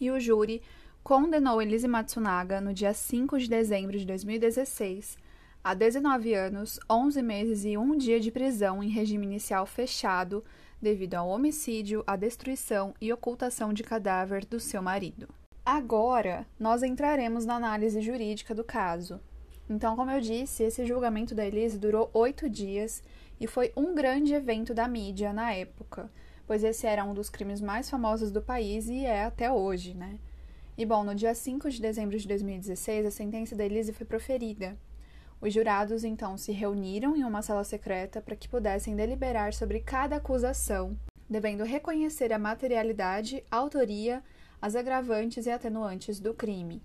[0.00, 0.62] E o júri
[1.02, 5.18] condenou Elise Matsunaga no dia 5 de dezembro de 2016
[5.66, 10.44] a 19 anos, 11 meses e um dia de prisão em regime inicial fechado
[10.80, 15.28] devido ao homicídio, à destruição e ocultação de cadáver do seu marido.
[15.64, 19.20] Agora, nós entraremos na análise jurídica do caso.
[19.68, 23.02] Então, como eu disse, esse julgamento da Elise durou oito dias
[23.40, 26.08] e foi um grande evento da mídia na época,
[26.46, 30.20] pois esse era um dos crimes mais famosos do país e é até hoje, né?
[30.78, 34.78] E bom, no dia 5 de dezembro de 2016, a sentença da Elise foi proferida
[35.40, 40.16] os jurados então se reuniram em uma sala secreta para que pudessem deliberar sobre cada
[40.16, 40.96] acusação,
[41.28, 44.22] devendo reconhecer a materialidade, a autoria,
[44.60, 46.82] as agravantes e atenuantes do crime.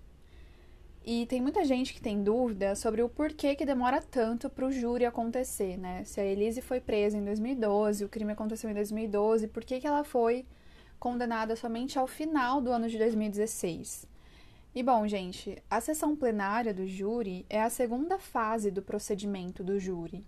[1.04, 4.70] E tem muita gente que tem dúvida sobre o porquê que demora tanto para o
[4.70, 6.04] júri acontecer, né?
[6.04, 9.86] Se a Elise foi presa em 2012, o crime aconteceu em 2012, por que, que
[9.86, 10.46] ela foi
[11.00, 14.06] condenada somente ao final do ano de 2016?
[14.74, 19.78] E bom, gente, a sessão plenária do júri é a segunda fase do procedimento do
[19.78, 20.26] júri.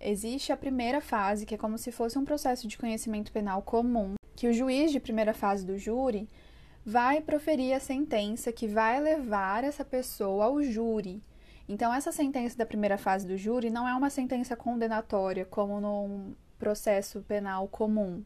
[0.00, 4.16] Existe a primeira fase, que é como se fosse um processo de conhecimento penal comum,
[4.34, 6.28] que o juiz de primeira fase do júri
[6.84, 11.22] vai proferir a sentença que vai levar essa pessoa ao júri.
[11.68, 16.34] Então, essa sentença da primeira fase do júri não é uma sentença condenatória, como num
[16.58, 18.24] processo penal comum.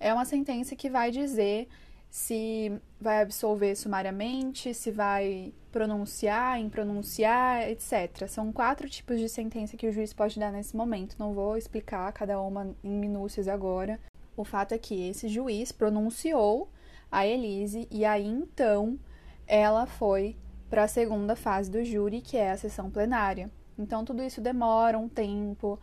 [0.00, 1.68] É uma sentença que vai dizer
[2.14, 8.28] se vai absolver sumariamente, se vai pronunciar, impronunciar, etc.
[8.28, 11.16] São quatro tipos de sentença que o juiz pode dar nesse momento.
[11.18, 13.98] Não vou explicar cada uma em minúcias agora.
[14.36, 16.70] O fato é que esse juiz pronunciou
[17.10, 18.96] a Elise e aí então
[19.44, 20.36] ela foi
[20.70, 23.50] para a segunda fase do júri, que é a sessão plenária.
[23.76, 25.80] Então tudo isso demora um tempo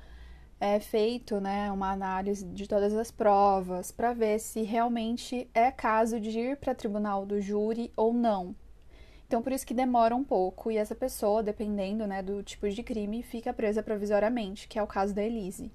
[0.62, 6.19] é feito né, uma análise de todas as provas para ver se realmente é caso
[6.19, 8.56] de ir para tribunal do júri ou não.
[9.26, 12.84] Então, por isso que demora um pouco e essa pessoa, dependendo né, do tipo de
[12.84, 15.71] crime, fica presa provisoriamente, que é o caso da Elise.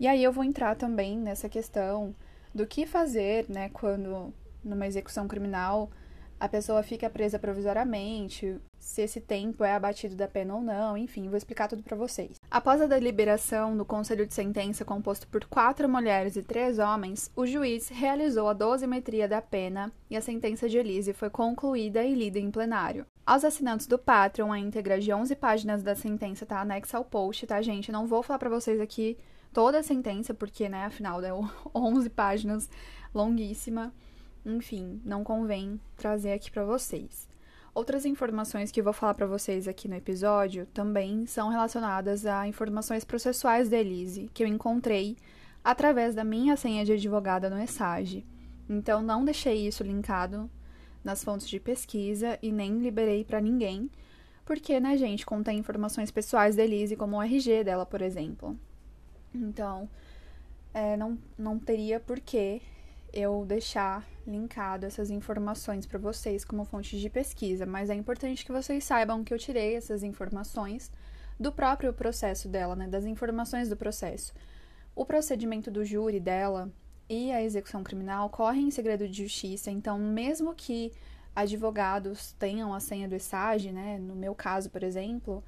[0.00, 2.12] E aí eu vou entrar também nessa questão
[2.52, 4.34] do que fazer né, quando,
[4.64, 5.92] numa execução criminal,
[6.42, 11.28] a pessoa fica presa provisoriamente, se esse tempo é abatido da pena ou não, enfim,
[11.28, 12.32] vou explicar tudo para vocês.
[12.50, 17.46] Após a deliberação do conselho de sentença composto por quatro mulheres e três homens, o
[17.46, 22.40] juiz realizou a dosimetria da pena e a sentença de Elise foi concluída e lida
[22.40, 23.06] em plenário.
[23.24, 27.46] Aos assinantes do Patreon, a íntegra de 11 páginas da sentença está anexa ao post,
[27.46, 27.92] tá, gente?
[27.92, 29.16] Não vou falar para vocês aqui
[29.52, 32.68] toda a sentença, porque, né, afinal, deu 11 páginas,
[33.14, 33.94] longuíssima.
[34.44, 37.28] Enfim, não convém trazer aqui para vocês.
[37.74, 42.46] Outras informações que eu vou falar para vocês aqui no episódio também são relacionadas a
[42.46, 45.16] informações processuais da Elise, que eu encontrei
[45.64, 48.26] através da minha senha de advogada no ESAGE.
[48.68, 50.50] Então, não deixei isso linkado
[51.02, 53.90] nas fontes de pesquisa e nem liberei para ninguém,
[54.44, 58.58] porque, né, gente, contém informações pessoais da Elise, como o RG dela, por exemplo.
[59.34, 59.88] Então,
[60.74, 62.60] é, não, não teria por que
[63.12, 68.52] eu deixar linkado essas informações para vocês como fonte de pesquisa, mas é importante que
[68.52, 70.90] vocês saibam que eu tirei essas informações
[71.38, 74.32] do próprio processo dela, né, das informações do processo.
[74.94, 76.70] O procedimento do júri dela
[77.08, 80.92] e a execução criminal correm em segredo de justiça, então mesmo que
[81.34, 85.42] advogados tenham a senha do ESAGE, né, no meu caso, por exemplo,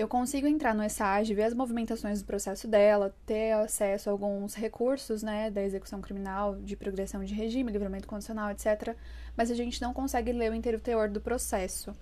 [0.00, 4.54] eu consigo entrar no ESAGE, ver as movimentações do processo dela, ter acesso a alguns
[4.54, 8.96] recursos, né, da execução criminal, de progressão de regime, livramento condicional, etc.
[9.36, 11.94] Mas a gente não consegue ler o inteiro teor do processo,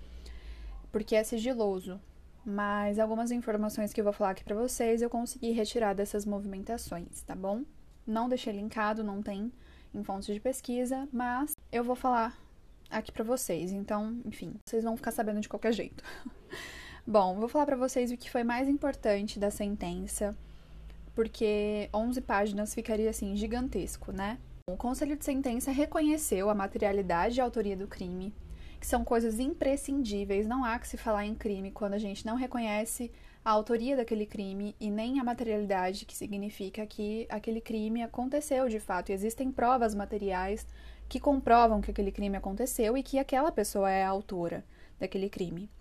[0.93, 1.99] porque é sigiloso.
[2.45, 7.21] Mas algumas informações que eu vou falar aqui para vocês eu consegui retirar dessas movimentações,
[7.23, 7.65] tá bom?
[8.07, 9.51] Não deixei linkado, não tem
[9.93, 12.37] em fontes de pesquisa, mas eu vou falar
[12.89, 13.73] aqui para vocês.
[13.73, 16.01] Então, enfim, vocês vão ficar sabendo de qualquer jeito.
[17.11, 20.37] Bom, vou falar para vocês o que foi mais importante da sentença,
[21.15, 24.37] porque 11 páginas ficaria assim gigantesco, né?
[24.69, 28.31] O Conselho de Sentença reconheceu a materialidade e a autoria do crime,
[28.79, 32.35] que são coisas imprescindíveis, não há que se falar em crime quando a gente não
[32.35, 33.11] reconhece
[33.43, 38.79] a autoria daquele crime e nem a materialidade, que significa que aquele crime aconteceu de
[38.79, 40.63] fato e existem provas materiais
[41.07, 44.63] que comprovam que aquele crime aconteceu e que aquela pessoa é a autora
[44.99, 45.71] daquele crime.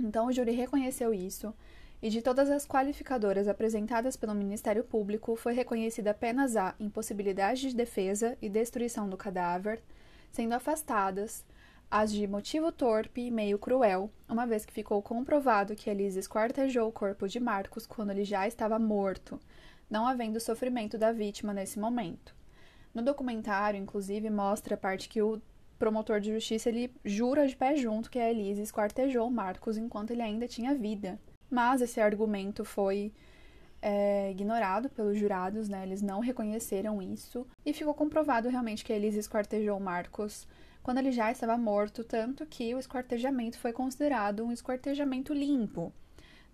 [0.00, 1.54] Então, o júri reconheceu isso,
[2.02, 7.76] e de todas as qualificadoras apresentadas pelo Ministério Público, foi reconhecida apenas a impossibilidade de
[7.76, 9.82] defesa e destruição do cadáver,
[10.32, 11.44] sendo afastadas
[11.90, 16.88] as de motivo torpe e meio cruel, uma vez que ficou comprovado que Elise esquartejou
[16.88, 19.38] o corpo de Marcos quando ele já estava morto,
[19.90, 22.34] não havendo sofrimento da vítima nesse momento.
[22.94, 25.42] No documentário, inclusive, mostra a parte que o
[25.80, 30.20] promotor de justiça ele jura de pé junto que a Elise esquartejou Marcos enquanto ele
[30.20, 31.18] ainda tinha vida.
[31.50, 33.10] Mas esse argumento foi
[33.80, 35.82] é, ignorado pelos jurados, né?
[35.82, 40.46] Eles não reconheceram isso e ficou comprovado realmente que a Elise esquartejou Marcos
[40.82, 45.92] quando ele já estava morto, tanto que o esquartejamento foi considerado um esquartejamento limpo.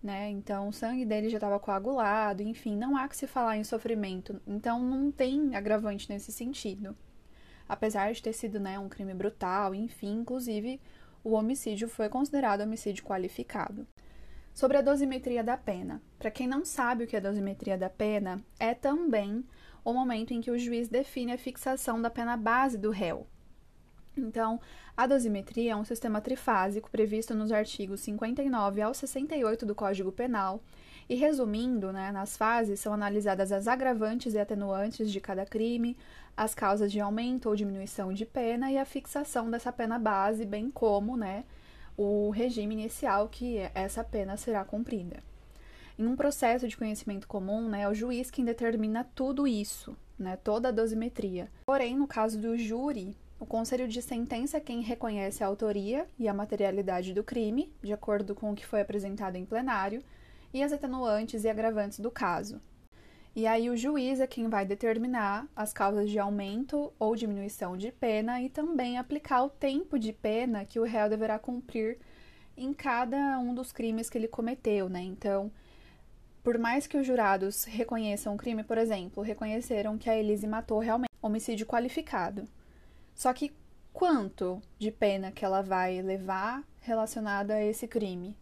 [0.01, 0.29] Né?
[0.29, 4.39] Então, o sangue dele já estava coagulado, enfim, não há que se falar em sofrimento.
[4.47, 6.95] Então, não tem agravante nesse sentido
[7.67, 10.79] apesar de ter sido né, um crime brutal, enfim, inclusive
[11.23, 13.85] o homicídio foi considerado homicídio qualificado.
[14.53, 16.01] Sobre a dosimetria da pena.
[16.17, 19.45] Para quem não sabe o que é dosimetria da pena, é também
[19.83, 23.27] o momento em que o juiz define a fixação da pena base do réu.
[24.17, 24.59] Então,
[24.95, 30.63] a dosimetria é um sistema trifásico previsto nos artigos 59 ao 68 do Código Penal
[31.09, 35.97] e resumindo, né, nas fases são analisadas as agravantes e atenuantes de cada crime,
[36.35, 40.69] as causas de aumento ou diminuição de pena e a fixação dessa pena base, bem
[40.69, 41.45] como, né,
[41.97, 45.23] o regime inicial que essa pena será cumprida.
[45.97, 50.35] Em um processo de conhecimento comum, né, é o juiz quem determina tudo isso, né,
[50.35, 51.49] toda a dosimetria.
[51.65, 56.27] Porém, no caso do júri, o conselho de sentença é quem reconhece a autoria e
[56.27, 60.03] a materialidade do crime, de acordo com o que foi apresentado em plenário,
[60.57, 62.59] e as atenuantes e agravantes do caso.
[63.35, 67.91] E aí o juiz é quem vai determinar as causas de aumento ou diminuição de
[67.91, 71.99] pena e também aplicar o tempo de pena que o réu deverá cumprir
[72.57, 75.01] em cada um dos crimes que ele cometeu, né?
[75.03, 75.51] Então,
[76.43, 80.79] por mais que os jurados reconheçam o crime, por exemplo, reconheceram que a Elise matou
[80.79, 82.47] realmente homicídio qualificado.
[83.13, 83.53] Só que
[83.93, 88.35] quanto de pena que ela vai levar relacionada a esse crime?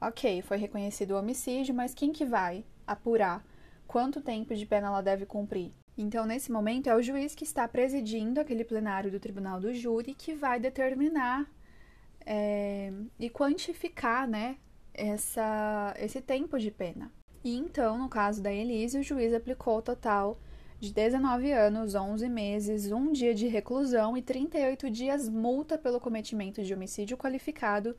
[0.00, 3.44] Ok, foi reconhecido o homicídio, mas quem que vai apurar
[3.86, 5.72] quanto tempo de pena ela deve cumprir?
[5.96, 10.12] Então, nesse momento, é o juiz que está presidindo aquele plenário do tribunal do júri
[10.12, 11.50] que vai determinar
[12.26, 14.58] é, e quantificar né,
[14.92, 17.10] essa, esse tempo de pena.
[17.42, 20.38] E então, no caso da Elise, o juiz aplicou o total
[20.78, 26.62] de 19 anos, 11 meses, um dia de reclusão e 38 dias multa pelo cometimento
[26.62, 27.96] de homicídio qualificado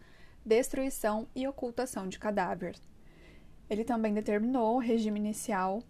[0.48, 2.76] destruição e ocultação de cadáver.
[3.70, 5.84] Ele também determinou o regime inicial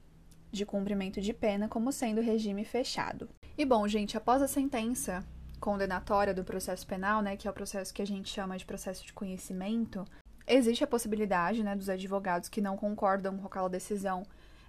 [0.51, 3.29] de cumprimento de pena como sendo regime fechado.
[3.55, 5.23] E bom, gente, após a sentença
[5.59, 9.05] condenatória do processo penal, né, que é o processo que a gente chama de processo
[9.05, 10.03] de conhecimento,
[10.47, 14.23] existe a possibilidade, né, dos advogados que não concordam com aquela decisão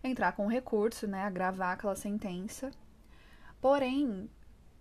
[0.04, 2.70] entrar com recurso, né, agravar aquela sentença.
[3.58, 4.28] Porém,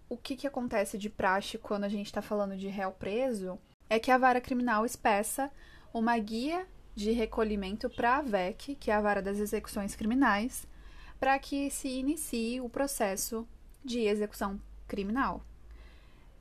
[0.09, 3.57] o que, que acontece de praxe quando a gente está falando de réu preso
[3.89, 5.51] é que a vara criminal espeça
[5.93, 10.67] uma guia de recolhimento para a VEC, que é a vara das execuções criminais,
[11.19, 13.47] para que se inicie o processo
[13.83, 15.43] de execução criminal.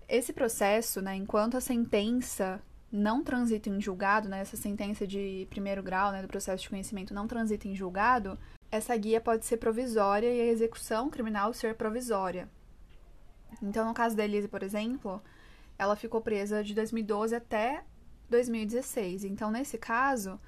[0.08, 5.82] Esse processo, né, enquanto a sentença não transita em julgado, né, essa sentença de primeiro
[5.82, 8.38] grau né, do processo de conhecimento não transita em julgado,
[8.70, 12.48] essa guia pode ser provisória e a execução criminal ser provisória.
[13.62, 15.22] Então, no caso da Elise, por exemplo,
[15.78, 17.84] ela ficou presa de 2012 até
[18.28, 19.24] 2016.
[19.24, 20.40] Então, nesse caso,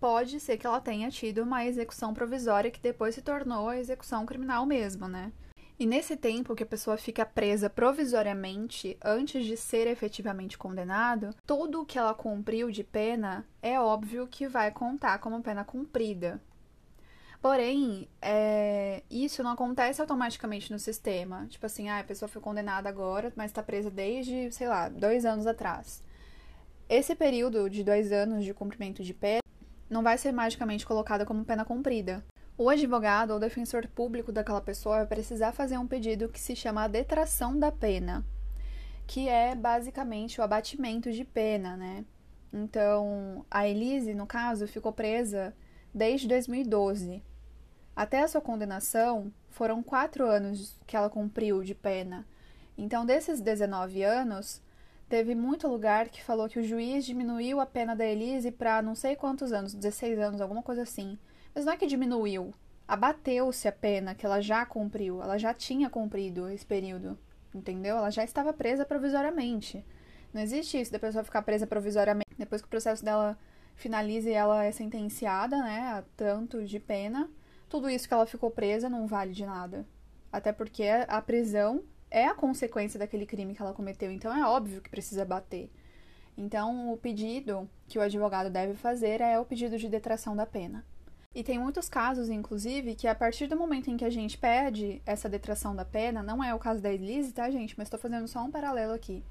[0.00, 4.66] pode ser que ela tenha tido uma execução provisória que depois se tornou execução criminal
[4.66, 5.32] mesmo, né?
[5.78, 11.80] E nesse tempo que a pessoa fica presa provisoriamente antes de ser efetivamente condenado, tudo
[11.80, 16.40] o que ela cumpriu de pena é óbvio que vai contar como pena cumprida.
[17.42, 21.44] Porém, é, isso não acontece automaticamente no sistema.
[21.48, 25.24] Tipo assim, ah, a pessoa foi condenada agora, mas está presa desde, sei lá, dois
[25.24, 26.04] anos atrás.
[26.88, 29.42] Esse período de dois anos de cumprimento de pena
[29.90, 32.24] não vai ser magicamente colocado como pena cumprida.
[32.56, 36.88] O advogado ou defensor público daquela pessoa vai precisar fazer um pedido que se chama
[36.88, 38.24] detração da pena,
[39.04, 42.04] que é basicamente o abatimento de pena, né?
[42.52, 45.52] Então, a Elise, no caso, ficou presa
[45.92, 47.31] desde 2012.
[47.94, 52.26] Até a sua condenação, foram quatro anos que ela cumpriu de pena.
[52.76, 54.62] Então, desses 19 anos,
[55.08, 58.94] teve muito lugar que falou que o juiz diminuiu a pena da Elise para não
[58.94, 61.18] sei quantos anos, 16 anos, alguma coisa assim.
[61.54, 62.54] Mas não é que diminuiu,
[62.88, 67.18] abateu-se a pena que ela já cumpriu, ela já tinha cumprido esse período,
[67.54, 67.96] entendeu?
[67.96, 69.84] Ela já estava presa provisoriamente.
[70.32, 73.38] Não existe isso da pessoa ficar presa provisoriamente depois que o processo dela
[73.76, 77.28] finaliza e ela é sentenciada, né, a tanto de pena.
[77.72, 79.86] Tudo isso que ela ficou presa não vale de nada.
[80.30, 84.82] Até porque a prisão é a consequência daquele crime que ela cometeu, então é óbvio
[84.82, 85.70] que precisa bater.
[86.36, 90.84] Então, o pedido que o advogado deve fazer é o pedido de detração da pena.
[91.34, 95.00] E tem muitos casos, inclusive, que a partir do momento em que a gente pede
[95.06, 97.74] essa detração da pena, não é o caso da Elise, tá, gente?
[97.78, 99.24] Mas estou fazendo só um paralelo aqui.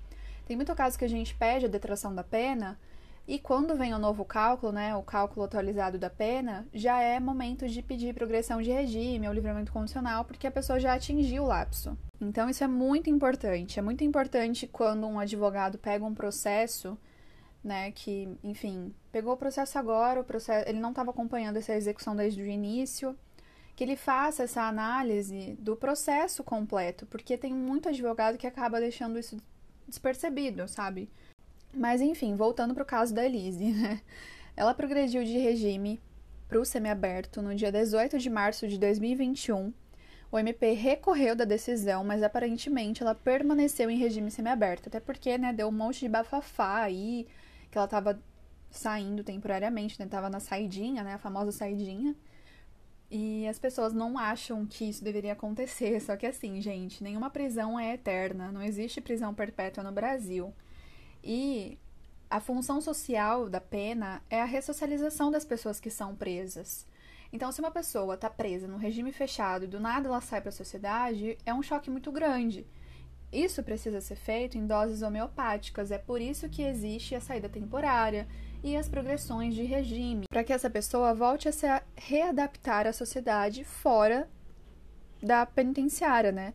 [0.47, 2.79] Tem muito caso que a gente pede a detração da pena
[3.27, 7.67] e quando vem o novo cálculo, né, o cálculo atualizado da pena, já é momento
[7.67, 11.97] de pedir progressão de regime ou livramento condicional, porque a pessoa já atingiu o lapso.
[12.19, 13.79] Então isso é muito importante.
[13.79, 16.97] É muito importante quando um advogado pega um processo
[17.63, 22.15] né, que, enfim, pegou o processo agora, o processo, ele não estava acompanhando essa execução
[22.15, 23.15] desde o início,
[23.75, 29.19] que ele faça essa análise do processo completo, porque tem muito advogado que acaba deixando
[29.19, 29.37] isso
[29.87, 31.09] despercebido, sabe?
[31.73, 34.01] Mas enfim, voltando para o caso da Elise, né?
[34.55, 36.01] Ela progrediu de regime
[36.47, 39.73] para o semiaberto no dia 18 de março de 2021.
[40.31, 45.51] O MP recorreu da decisão, mas aparentemente ela permaneceu em regime semiaberto, até porque, né,
[45.51, 47.27] deu um monte de bafafá aí,
[47.69, 48.21] que ela estava
[48.69, 50.07] saindo temporariamente, né?
[50.07, 51.13] Tava na saidinha, né?
[51.15, 52.15] A famosa saidinha.
[53.09, 55.99] E as pessoas não acham que isso deveria acontecer.
[55.99, 58.51] Só que assim, gente, nenhuma prisão é eterna.
[58.51, 60.53] Não existe prisão perpétua no Brasil.
[61.23, 61.77] E
[62.29, 66.87] a função social da pena é a ressocialização das pessoas que são presas.
[67.33, 70.49] Então, se uma pessoa está presa no regime fechado e do nada ela sai para
[70.49, 72.65] a sociedade, é um choque muito grande.
[73.31, 78.27] Isso precisa ser feito em doses homeopáticas, é por isso que existe a saída temporária
[78.61, 83.63] e as progressões de regime, para que essa pessoa volte a se readaptar à sociedade
[83.63, 84.29] fora
[85.23, 86.53] da penitenciária, né?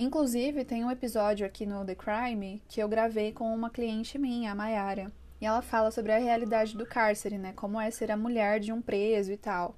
[0.00, 4.52] Inclusive, tem um episódio aqui no The Crime que eu gravei com uma cliente minha,
[4.52, 7.52] a Mayara, e ela fala sobre a realidade do cárcere, né?
[7.56, 9.76] Como é ser a mulher de um preso e tal.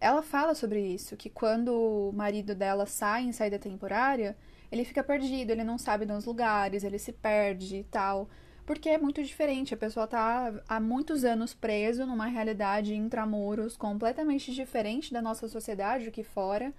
[0.00, 4.36] Ela fala sobre isso, que quando o marido dela sai em saída temporária,
[4.72, 8.28] ele fica perdido, ele não sabe dos lugares, ele se perde e tal.
[8.66, 14.52] Porque é muito diferente, a pessoa tá há muitos anos preso numa realidade intramuros completamente
[14.52, 16.74] diferente da nossa sociedade aqui fora.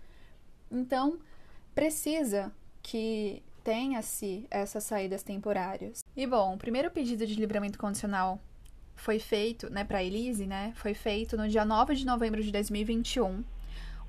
[0.69, 1.19] Então,
[1.79, 6.03] precisa que tenha-se essas saídas temporárias.
[6.15, 8.37] E bom, o primeiro pedido de livramento condicional
[8.95, 13.43] foi feito, né, para Elise, né, foi feito no dia 9 de novembro de 2021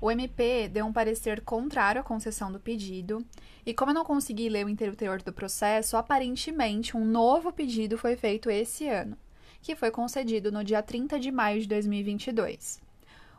[0.01, 3.23] o MP deu um parecer contrário à concessão do pedido,
[3.63, 7.99] e como eu não consegui ler o inteiro teor do processo, aparentemente um novo pedido
[7.99, 9.15] foi feito esse ano,
[9.61, 12.81] que foi concedido no dia 30 de maio de 2022.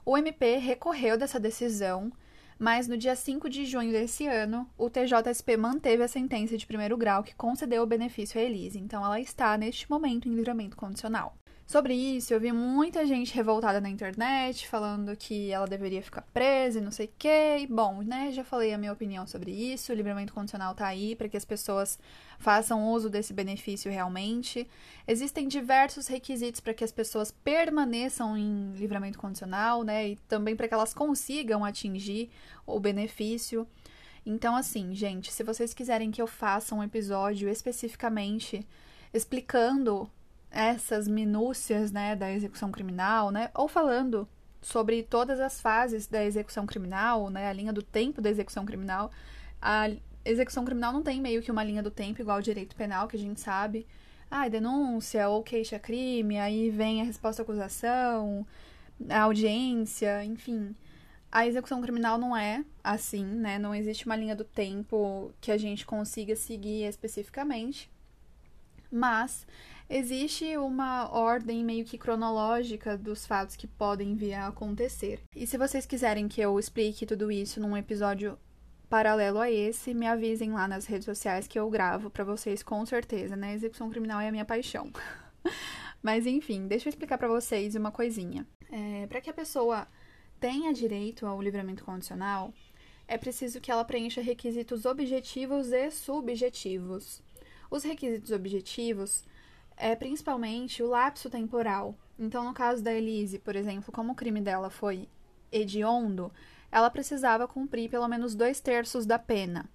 [0.06, 2.12] O MP recorreu dessa decisão,
[2.62, 6.96] mas no dia 5 de junho desse ano, o TJSP manteve a sentença de primeiro
[6.96, 11.34] grau que concedeu o benefício a Elise, então ela está neste momento em livramento condicional.
[11.72, 16.78] Sobre isso, eu vi muita gente revoltada na internet, falando que ela deveria ficar presa
[16.78, 17.66] e não sei o quê.
[17.66, 19.90] bom, né, já falei a minha opinião sobre isso.
[19.90, 21.98] O livramento condicional tá aí para que as pessoas
[22.38, 24.68] façam uso desse benefício realmente.
[25.08, 30.68] Existem diversos requisitos para que as pessoas permaneçam em livramento condicional, né, e também para
[30.68, 32.28] que elas consigam atingir
[32.66, 33.66] o benefício.
[34.26, 38.62] Então, assim, gente, se vocês quiserem que eu faça um episódio especificamente
[39.14, 40.10] explicando
[40.52, 44.28] essas minúcias, né, da execução criminal, né, ou falando
[44.60, 49.10] sobre todas as fases da execução criminal, né, a linha do tempo da execução criminal.
[49.60, 49.90] A
[50.24, 53.16] execução criminal não tem meio que uma linha do tempo igual ao direito penal, que
[53.16, 53.86] a gente sabe.
[54.30, 58.46] Ah, denúncia ou queixa-crime, aí vem a resposta à acusação,
[59.08, 60.74] a audiência, enfim.
[61.30, 63.58] A execução criminal não é assim, né?
[63.58, 67.90] Não existe uma linha do tempo que a gente consiga seguir especificamente.
[68.90, 69.46] Mas
[69.92, 75.20] existe uma ordem meio que cronológica dos fatos que podem vir a acontecer.
[75.36, 78.38] E se vocês quiserem que eu explique tudo isso num episódio
[78.88, 82.84] paralelo a esse, me avisem lá nas redes sociais que eu gravo para vocês com
[82.86, 83.54] certeza, né?
[83.54, 84.90] Execução criminal é a minha paixão.
[86.02, 88.46] Mas enfim, deixa eu explicar para vocês uma coisinha.
[88.70, 89.86] É, para que a pessoa
[90.40, 92.52] tenha direito ao livramento condicional,
[93.06, 97.22] é preciso que ela preencha requisitos objetivos e subjetivos.
[97.70, 99.24] Os requisitos objetivos
[99.82, 101.96] é principalmente o lapso temporal.
[102.16, 105.08] Então, no caso da Elise, por exemplo, como o crime dela foi
[105.50, 106.32] hediondo,
[106.70, 109.68] ela precisava cumprir pelo menos dois terços da pena.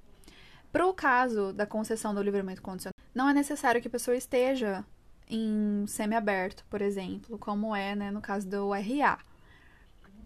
[0.71, 4.85] Para o caso da concessão do livramento condicional, não é necessário que a pessoa esteja
[5.29, 9.19] em semiaberto, por exemplo, como é né, no caso do RA.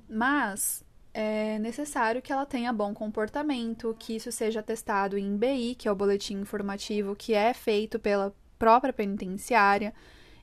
[0.07, 5.87] Mas é necessário que ela tenha bom comportamento, que isso seja testado em BI, que
[5.87, 8.31] é o boletim informativo que é feito pela
[8.61, 9.91] própria penitenciária.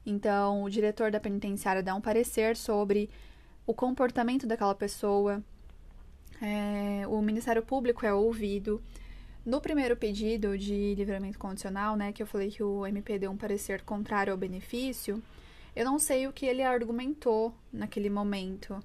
[0.05, 3.09] Então, o diretor da penitenciária dá um parecer sobre
[3.65, 5.41] o comportamento daquela pessoa.
[6.43, 8.83] É, o Ministério Público é ouvido.
[9.47, 13.37] No primeiro pedido de livramento condicional, né, que eu falei que o MP deu um
[13.37, 15.23] parecer contrário ao benefício,
[15.77, 18.83] eu não sei o que ele argumentou naquele momento.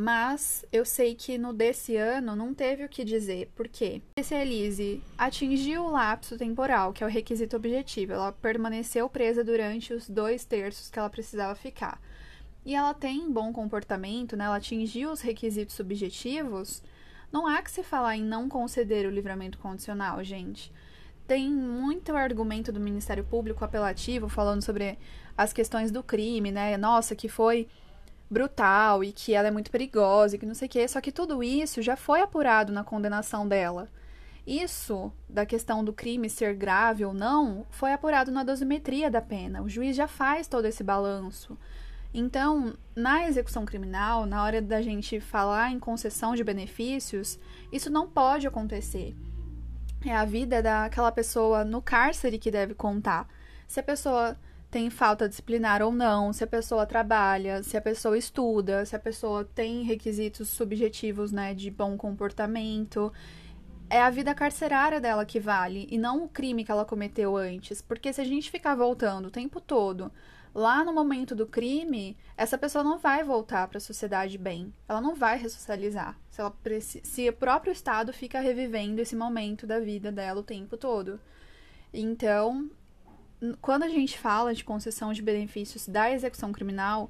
[0.00, 3.50] Mas eu sei que no desse ano não teve o que dizer.
[3.54, 4.00] Por quê?
[4.22, 9.44] Se a Elise atingiu o lapso temporal, que é o requisito objetivo, ela permaneceu presa
[9.44, 12.00] durante os dois terços que ela precisava ficar.
[12.64, 14.46] E ela tem bom comportamento, né?
[14.46, 16.82] Ela atingiu os requisitos subjetivos.
[17.30, 20.72] Não há que se falar em não conceder o livramento condicional, gente.
[21.26, 24.98] Tem muito argumento do Ministério Público apelativo falando sobre
[25.36, 26.78] as questões do crime, né?
[26.78, 27.68] Nossa, que foi
[28.30, 30.86] brutal e que ela é muito perigosa e que não sei o quê.
[30.86, 33.88] Só que tudo isso já foi apurado na condenação dela.
[34.46, 39.62] Isso, da questão do crime ser grave ou não, foi apurado na dosimetria da pena.
[39.62, 41.58] O juiz já faz todo esse balanço.
[42.12, 47.38] Então, na execução criminal, na hora da gente falar em concessão de benefícios,
[47.70, 49.14] isso não pode acontecer.
[50.04, 53.28] É a vida daquela pessoa no cárcere que deve contar.
[53.68, 54.36] Se a pessoa
[54.70, 59.00] tem falta disciplinar ou não, se a pessoa trabalha, se a pessoa estuda, se a
[59.00, 63.12] pessoa tem requisitos subjetivos, né, de bom comportamento.
[63.88, 67.82] É a vida carcerária dela que vale e não o crime que ela cometeu antes,
[67.82, 70.12] porque se a gente ficar voltando o tempo todo
[70.54, 74.72] lá no momento do crime, essa pessoa não vai voltar para a sociedade bem.
[74.88, 76.16] Ela não vai ressocializar.
[76.30, 80.76] Se, ela, se o próprio Estado fica revivendo esse momento da vida dela o tempo
[80.76, 81.20] todo.
[81.92, 82.70] Então,
[83.60, 87.08] quando a gente fala de concessão de benefícios da execução criminal,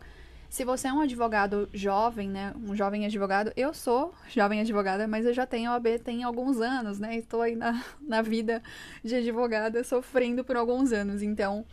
[0.48, 5.24] se você é um advogado jovem, né, um jovem advogado, eu sou jovem advogada, mas
[5.24, 8.62] eu já tenho OAB tem alguns anos, né, estou aí na, na vida
[9.04, 11.64] de advogada sofrendo por alguns anos, então,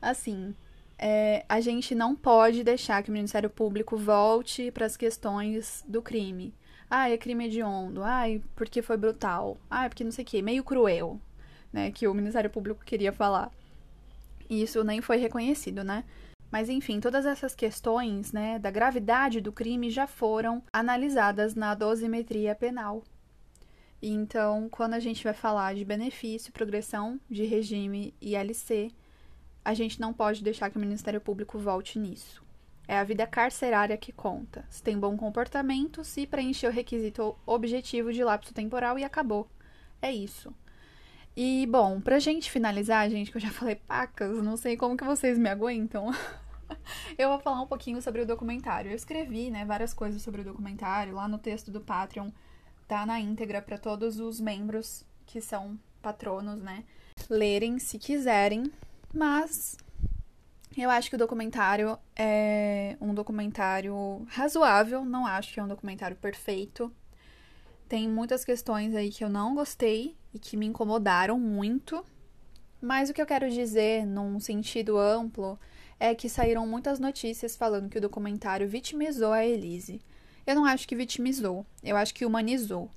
[0.00, 0.54] assim,
[0.98, 6.02] é, a gente não pode deixar que o Ministério Público volte para as questões do
[6.02, 6.54] crime.
[6.90, 8.24] Ah, é crime hediondo, ah,
[8.54, 11.20] porque foi brutal, ah, porque não sei o que, meio cruel,
[11.72, 13.50] né, que o Ministério Público queria falar.
[14.52, 16.04] E isso nem foi reconhecido, né?
[16.50, 22.54] Mas enfim, todas essas questões, né, da gravidade do crime já foram analisadas na dosimetria
[22.54, 23.02] penal.
[24.02, 28.90] Então, quando a gente vai falar de benefício, progressão de regime e LC,
[29.64, 32.44] a gente não pode deixar que o Ministério Público volte nisso.
[32.86, 34.66] É a vida carcerária que conta.
[34.68, 39.48] Se tem bom comportamento, se preencher o requisito objetivo de lapso temporal e acabou.
[40.02, 40.54] É isso.
[41.36, 45.04] E, bom, pra gente finalizar, gente, que eu já falei pacas, não sei como que
[45.04, 46.10] vocês me aguentam.
[47.16, 48.90] eu vou falar um pouquinho sobre o documentário.
[48.90, 52.30] Eu escrevi, né, várias coisas sobre o documentário lá no texto do Patreon.
[52.86, 56.84] Tá na íntegra para todos os membros que são patronos, né,
[57.30, 58.70] lerem se quiserem.
[59.14, 59.76] Mas
[60.76, 66.16] Eu acho que o documentário é um documentário razoável, não acho que é um documentário
[66.16, 66.90] perfeito.
[67.88, 72.04] Tem muitas questões aí que eu não gostei e que me incomodaram muito.
[72.80, 75.58] Mas o que eu quero dizer, num sentido amplo,
[76.00, 80.00] é que saíram muitas notícias falando que o documentário vitimizou a Elise.
[80.46, 82.90] Eu não acho que vitimizou, eu acho que humanizou.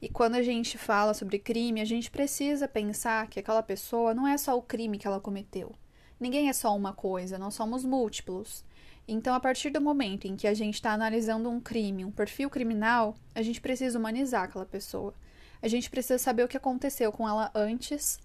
[0.00, 4.28] E quando a gente fala sobre crime, a gente precisa pensar que aquela pessoa não
[4.28, 5.74] é só o crime que ela cometeu.
[6.20, 8.64] Ninguém é só uma coisa, nós somos múltiplos.
[9.08, 12.50] Então, a partir do momento em que a gente está analisando um crime, um perfil
[12.50, 15.14] criminal, a gente precisa humanizar aquela pessoa.
[15.62, 18.18] A gente precisa saber o que aconteceu com ela antes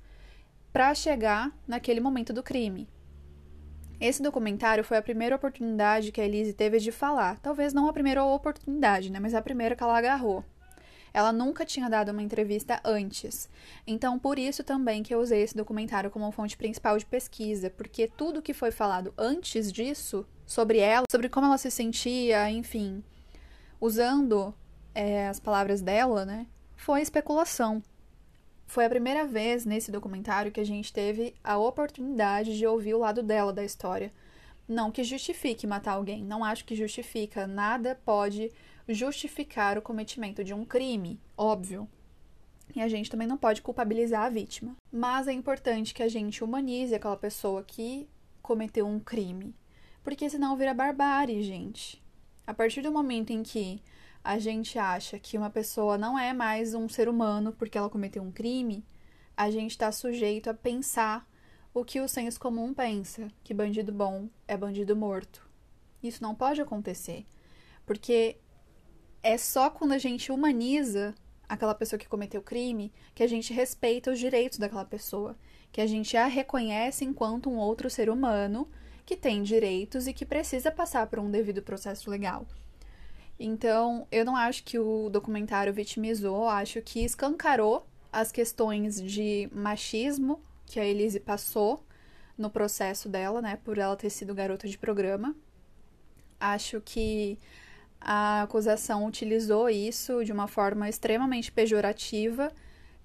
[0.71, 2.87] para chegar naquele momento do crime.
[3.99, 7.39] Esse documentário foi a primeira oportunidade que a Elise teve de falar.
[7.39, 9.19] Talvez não a primeira oportunidade, né?
[9.19, 10.43] Mas a primeira que ela agarrou.
[11.13, 13.49] Ela nunca tinha dado uma entrevista antes.
[13.85, 18.07] Então, por isso também que eu usei esse documentário como fonte principal de pesquisa, porque
[18.07, 23.03] tudo que foi falado antes disso sobre ela, sobre como ela se sentia, enfim,
[23.79, 24.53] usando
[24.95, 26.47] é, as palavras dela, né,
[26.81, 27.83] foi especulação.
[28.65, 32.99] Foi a primeira vez nesse documentário que a gente teve a oportunidade de ouvir o
[32.99, 34.11] lado dela da história.
[34.67, 37.45] Não que justifique matar alguém, não acho que justifica.
[37.45, 38.51] Nada pode
[38.89, 41.87] justificar o cometimento de um crime, óbvio.
[42.75, 44.75] E a gente também não pode culpabilizar a vítima.
[44.91, 48.09] Mas é importante que a gente humanize aquela pessoa que
[48.41, 49.53] cometeu um crime.
[50.03, 52.01] Porque senão vira barbárie, gente.
[52.47, 53.83] A partir do momento em que
[54.23, 58.21] a gente acha que uma pessoa não é mais um ser humano porque ela cometeu
[58.21, 58.85] um crime,
[59.35, 61.27] a gente está sujeito a pensar
[61.73, 65.49] o que o senso comum pensa, que bandido bom é bandido morto.
[66.03, 67.25] Isso não pode acontecer,
[67.85, 68.37] porque
[69.23, 71.15] é só quando a gente humaniza
[71.47, 75.35] aquela pessoa que cometeu crime que a gente respeita os direitos daquela pessoa,
[75.71, 78.69] que a gente a reconhece enquanto um outro ser humano
[79.05, 82.45] que tem direitos e que precisa passar por um devido processo legal.
[83.43, 90.39] Então, eu não acho que o documentário vitimizou, acho que escancarou as questões de machismo
[90.63, 91.83] que a Elise passou
[92.37, 95.35] no processo dela, né, por ela ter sido garota de programa.
[96.39, 97.39] Acho que
[97.99, 102.51] a acusação utilizou isso de uma forma extremamente pejorativa,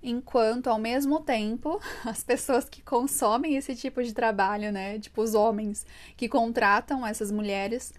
[0.03, 5.33] enquanto ao mesmo tempo as pessoas que consomem esse tipo de trabalho, né, tipo os
[5.33, 7.95] homens que contratam essas mulheres,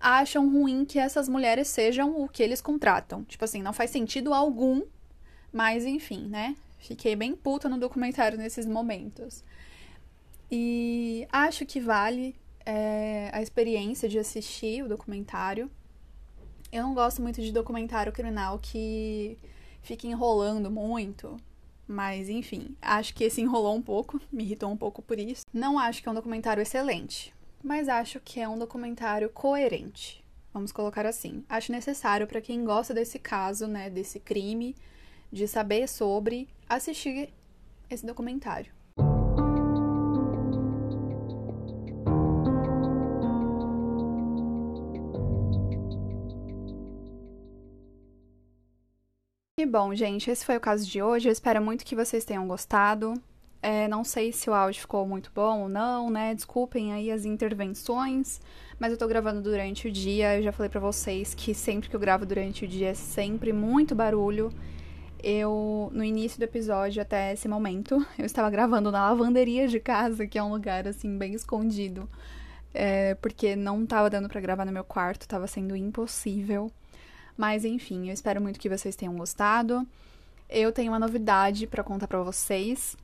[0.00, 3.22] acham ruim que essas mulheres sejam o que eles contratam.
[3.24, 4.82] Tipo assim, não faz sentido algum,
[5.52, 6.56] mas enfim, né?
[6.78, 9.44] Fiquei bem puta no documentário nesses momentos.
[10.50, 12.34] E acho que vale
[12.64, 15.70] é, a experiência de assistir o documentário.
[16.72, 19.36] Eu não gosto muito de documentário criminal que
[19.82, 21.36] fica enrolando muito.
[21.86, 25.44] Mas, enfim, acho que esse enrolou um pouco, me irritou um pouco por isso.
[25.52, 30.24] Não acho que é um documentário excelente, mas acho que é um documentário coerente.
[30.52, 31.44] Vamos colocar assim.
[31.48, 34.74] Acho necessário para quem gosta desse caso, né, desse crime,
[35.30, 37.32] de saber sobre, assistir
[37.88, 38.72] esse documentário.
[49.58, 51.28] E bom, gente, esse foi o caso de hoje.
[51.28, 53.12] Eu espero muito que vocês tenham gostado.
[53.62, 56.34] É, não sei se o áudio ficou muito bom ou não, né?
[56.34, 58.40] Desculpem aí as intervenções,
[58.78, 60.38] mas eu tô gravando durante o dia.
[60.38, 63.52] Eu já falei para vocês que sempre que eu gravo durante o dia é sempre
[63.52, 64.50] muito barulho.
[65.22, 70.26] Eu, no início do episódio, até esse momento, eu estava gravando na lavanderia de casa,
[70.26, 72.08] que é um lugar, assim, bem escondido.
[72.72, 76.70] É, porque não tava dando para gravar no meu quarto, tava sendo impossível.
[77.36, 79.86] Mas enfim, eu espero muito que vocês tenham gostado.
[80.48, 82.96] Eu tenho uma novidade para contar para vocês.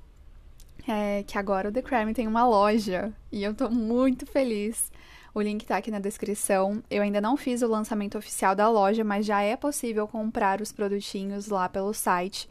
[0.89, 4.91] É que agora o The Crime tem uma loja e eu tô muito feliz.
[5.35, 6.83] O link tá aqui na descrição.
[6.89, 10.73] Eu ainda não fiz o lançamento oficial da loja, mas já é possível comprar os
[10.73, 12.49] produtinhos lá pelo site.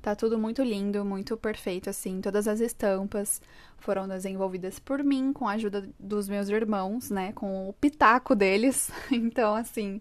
[0.00, 2.20] Tá tudo muito lindo, muito perfeito, assim.
[2.20, 3.42] Todas as estampas
[3.78, 7.32] foram desenvolvidas por mim, com a ajuda dos meus irmãos, né?
[7.32, 8.90] Com o pitaco deles.
[9.10, 9.98] Então, assim,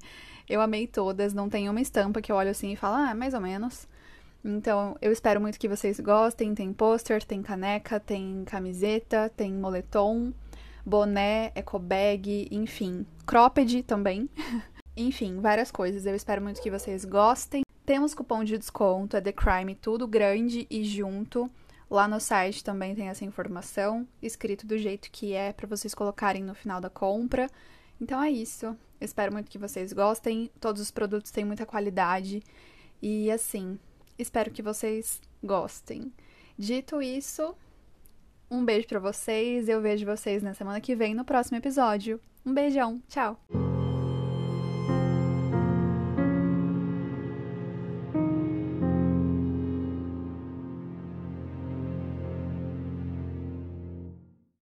[0.47, 3.33] eu amei todas, não tem uma estampa que eu olho assim e falo, ah, mais
[3.33, 3.87] ou menos.
[4.49, 6.55] Então, eu espero muito que vocês gostem.
[6.55, 10.31] Tem pôster, tem caneca, tem camiseta, tem moletom,
[10.85, 13.05] boné, eco bag, enfim.
[13.25, 14.29] Cropped também.
[14.95, 16.05] enfim, várias coisas.
[16.05, 17.63] Eu espero muito que vocês gostem.
[17.85, 21.51] Temos cupom de desconto, é The Crime, tudo grande e junto.
[21.89, 26.43] Lá no site também tem essa informação, escrito do jeito que é para vocês colocarem
[26.43, 27.49] no final da compra.
[27.99, 28.77] Então é isso.
[29.01, 30.49] Espero muito que vocês gostem.
[30.57, 32.41] Todos os produtos têm muita qualidade.
[33.01, 33.77] E assim,
[34.17, 36.11] espero que vocês gostem.
[36.57, 37.55] Dito isso,
[38.49, 39.67] Um beijo para vocês.
[39.67, 42.19] Eu vejo vocês na semana que vem no próximo episódio.
[42.45, 43.01] Um beijão.
[43.09, 43.37] Tchau.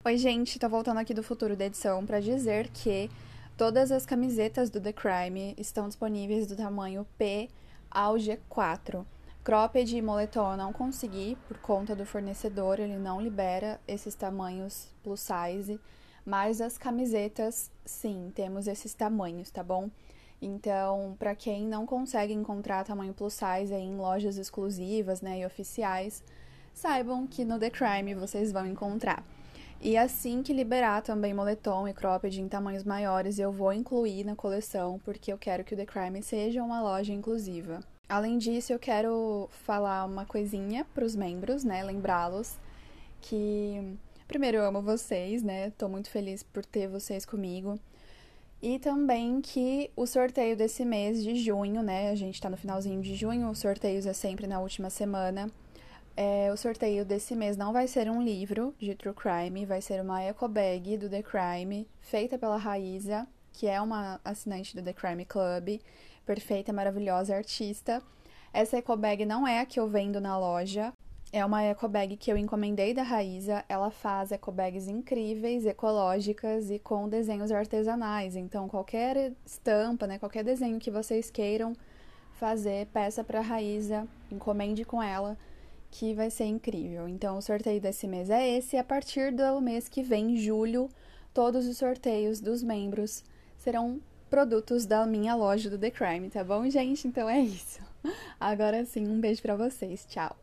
[0.04, 3.10] Oi, gente, tô voltando aqui do futuro da edição para dizer que
[3.56, 7.48] todas as camisetas do The Crime estão disponíveis do tamanho P
[7.90, 9.04] ao G4.
[9.44, 14.86] Cropped e moletom eu não consegui por conta do fornecedor, ele não libera esses tamanhos
[15.02, 15.80] plus size,
[16.24, 19.90] mas as camisetas, sim, temos esses tamanhos, tá bom?
[20.40, 26.22] Então, para quem não consegue encontrar tamanho plus size em lojas exclusivas, né, e oficiais,
[26.72, 29.24] saibam que no The Crime vocês vão encontrar.
[29.80, 34.36] E assim que liberar também moletom e cropped em tamanhos maiores, eu vou incluir na
[34.36, 37.80] coleção, porque eu quero que o The Crime seja uma loja inclusiva.
[38.12, 41.82] Além disso, eu quero falar uma coisinha para os membros, né?
[41.82, 42.58] Lembrá-los
[43.22, 43.96] que
[44.28, 45.70] primeiro eu amo vocês, né?
[45.78, 47.80] Tô muito feliz por ter vocês comigo.
[48.60, 52.10] E também que o sorteio desse mês de junho, né?
[52.10, 55.50] A gente tá no finalzinho de junho, os sorteios é sempre na última semana.
[56.14, 60.02] É, o sorteio desse mês não vai ser um livro de True Crime, vai ser
[60.02, 64.92] uma eco bag do The Crime, feita pela Raíza, que é uma assinante do The
[64.92, 65.80] Crime Club,
[66.24, 68.02] perfeita, maravilhosa artista.
[68.52, 70.92] Essa eco bag não é a que eu vendo na loja,
[71.34, 73.64] é uma eco bag que eu encomendei da Raíza.
[73.66, 78.36] Ela faz eco bags incríveis, ecológicas e com desenhos artesanais.
[78.36, 81.74] Então, qualquer estampa, né, qualquer desenho que vocês queiram
[82.34, 85.38] fazer, peça para a Raíza, encomende com ela
[85.90, 87.08] que vai ser incrível.
[87.08, 88.76] Então, o sorteio desse mês é esse.
[88.76, 90.90] A partir do mês que vem, julho,
[91.32, 93.24] todos os sorteios dos membros
[93.56, 94.02] serão
[94.32, 97.06] produtos da minha loja do The Crime, tá bom, gente?
[97.06, 97.80] Então é isso.
[98.40, 100.06] Agora sim, um beijo para vocês.
[100.08, 100.34] Tchau.